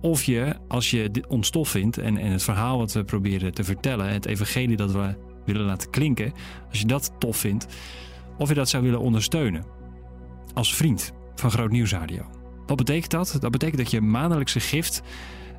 of 0.00 0.22
je, 0.22 0.56
als 0.68 0.90
je 0.90 1.24
ons 1.28 1.50
tof 1.50 1.68
vindt 1.68 1.98
en, 1.98 2.16
en 2.16 2.30
het 2.30 2.42
verhaal 2.42 2.78
wat 2.78 2.92
we 2.92 3.04
proberen 3.04 3.54
te 3.54 3.64
vertellen, 3.64 4.08
het 4.08 4.26
evangelie 4.26 4.76
dat 4.76 4.92
we 4.92 5.14
willen 5.44 5.64
laten 5.64 5.90
klinken, 5.90 6.32
als 6.68 6.80
je 6.80 6.86
dat 6.86 7.12
tof 7.18 7.36
vindt, 7.36 7.66
of 8.38 8.48
je 8.48 8.54
dat 8.54 8.68
zou 8.68 8.82
willen 8.82 9.00
ondersteunen 9.00 9.64
als 10.54 10.74
vriend 10.74 11.12
van 11.34 11.50
Groot 11.50 11.70
Nieuwsradio. 11.70 12.22
Wat 12.66 12.76
betekent 12.76 13.10
dat? 13.10 13.36
Dat 13.40 13.50
betekent 13.50 13.78
dat 13.78 13.90
je 13.90 14.00
maandelijkse 14.00 14.60
gift 14.60 15.02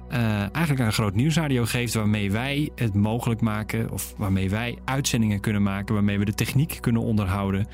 eh, 0.09 0.19
eigenlijk 0.39 0.79
aan 0.79 0.93
Groot 0.93 1.15
Nieuwsradio 1.15 1.65
geeft 1.65 1.93
waarmee 1.93 2.31
wij 2.31 2.69
het 2.75 2.93
mogelijk 2.93 3.41
maken 3.41 3.91
of 3.91 4.13
waarmee 4.17 4.49
wij 4.49 4.77
uitzendingen 4.85 5.39
kunnen 5.39 5.63
maken, 5.63 5.93
waarmee 5.93 6.19
we 6.19 6.25
de 6.25 6.33
techniek 6.33 6.77
kunnen 6.81 7.01
onderhouden 7.01 7.67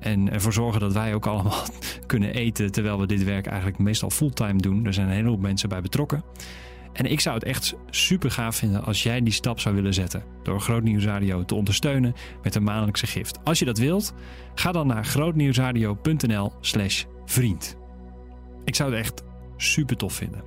en 0.00 0.32
ervoor 0.32 0.52
zorgen 0.52 0.80
dat 0.80 0.92
wij 0.92 1.14
ook 1.14 1.26
allemaal 1.26 1.64
kunnen 2.06 2.34
eten 2.34 2.72
terwijl 2.72 3.00
we 3.00 3.06
dit 3.06 3.24
werk 3.24 3.46
eigenlijk 3.46 3.78
meestal 3.78 4.10
fulltime 4.10 4.60
doen. 4.60 4.86
Er 4.86 4.94
zijn 4.94 5.06
een 5.06 5.14
hele 5.14 5.28
hoop 5.28 5.40
mensen 5.40 5.68
bij 5.68 5.80
betrokken. 5.80 6.24
En 6.92 7.06
ik 7.06 7.20
zou 7.20 7.34
het 7.34 7.44
echt 7.44 7.74
super 7.90 8.30
gaaf 8.30 8.56
vinden 8.56 8.84
als 8.84 9.02
jij 9.02 9.22
die 9.22 9.32
stap 9.32 9.60
zou 9.60 9.74
willen 9.74 9.94
zetten. 9.94 10.24
Door 10.42 10.60
Groot 10.60 10.82
Nieuwsradio 10.82 11.44
te 11.44 11.54
ondersteunen 11.54 12.14
met 12.42 12.54
een 12.54 12.62
maandelijkse 12.62 13.06
gift. 13.06 13.38
Als 13.44 13.58
je 13.58 13.64
dat 13.64 13.78
wilt, 13.78 14.14
ga 14.54 14.72
dan 14.72 14.86
naar 14.86 15.04
grootnieuwsradio.nl 15.04 16.52
slash 16.60 17.04
vriend. 17.30 17.76
Ik 18.64 18.74
zou 18.74 18.90
het 18.90 19.00
echt 19.00 19.22
super 19.56 19.96
tof 19.96 20.12
vinden. 20.12 20.42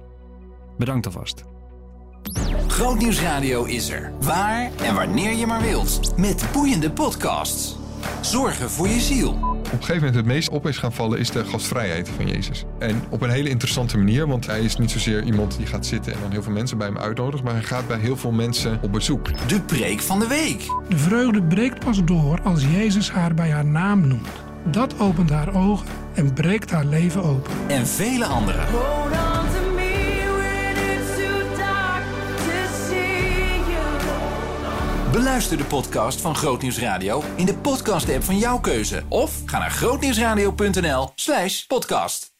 Bedankt 0.78 1.06
alvast. 1.06 1.43
Grootnieuwsradio 2.67 3.63
is 3.63 3.89
er. 3.89 4.12
Waar 4.22 4.72
en 4.84 4.96
wanneer 4.96 5.34
je 5.36 5.46
maar 5.46 5.62
wilt. 5.62 6.17
Met 6.17 6.46
boeiende 6.54 6.91
podcasts. 6.91 7.78
Zorgen 8.22 8.69
voor 8.69 8.88
je 8.88 9.00
ziel. 9.00 9.30
Op 9.32 9.65
een 9.65 9.72
gegeven 9.72 9.96
moment 9.96 10.15
het 10.15 10.26
meest 10.26 10.50
op 10.50 10.67
is 10.67 10.78
gaan 10.78 10.93
vallen 10.93 11.19
is 11.19 11.32
de 11.32 11.46
gastvrijheid 11.46 12.10
van 12.10 12.28
Jezus. 12.28 12.63
En 12.80 13.04
op 13.10 13.22
een 13.22 13.30
hele 13.30 13.50
interessante 13.50 13.98
manier, 13.98 14.28
want 14.28 14.46
hij 14.46 14.62
is 14.62 14.78
niet 14.78 14.91
zozeer 14.91 15.24
iemand 15.24 15.58
die 15.58 15.65
gaat 15.65 15.86
zitten 15.86 16.13
en 16.13 16.19
dan 16.22 16.32
heel 16.32 16.43
veel 16.43 16.52
mensen 16.52 16.78
bij 16.78 16.88
hem 16.88 16.98
uitnodigt, 16.98 17.43
maar 17.43 17.54
hij 17.54 17.63
gaat 17.63 17.88
bij 17.88 18.00
heel 18.00 18.17
veel 18.17 18.32
mensen 18.32 18.80
op 18.82 18.91
bezoek. 18.91 19.48
De 19.48 19.62
preek 19.62 20.00
van 20.00 20.19
de 20.19 20.28
week. 20.28 20.65
De 20.89 20.98
vreugde 20.98 21.43
breekt 21.43 21.86
pas 21.86 22.04
door 22.04 22.41
als 22.41 22.63
Jezus 22.63 23.12
haar 23.12 23.34
bij 23.34 23.52
haar 23.52 23.65
naam 23.65 24.08
noemt. 24.08 24.53
Dat 24.65 24.99
opent 24.99 25.30
haar 25.30 25.56
ogen 25.56 25.88
en 26.13 26.34
breekt 26.34 26.71
haar 26.71 26.86
leven 26.86 27.23
open. 27.23 27.52
En 27.67 27.88
vele 27.88 28.26
andere. 28.26 28.62
Beluister 35.12 35.58
de 35.58 35.63
podcast 35.63 36.21
van 36.21 36.36
Grootnieuws 36.36 36.80
Radio 36.80 37.23
in 37.36 37.45
de 37.45 37.56
podcast-app 37.56 38.23
van 38.23 38.38
jouw 38.38 38.60
keuze. 38.60 39.04
Of 39.08 39.41
ga 39.45 39.60
naar 39.60 39.71
grootnieuwsradio.nl 39.71 41.12
slash 41.15 41.63
podcast. 41.63 42.33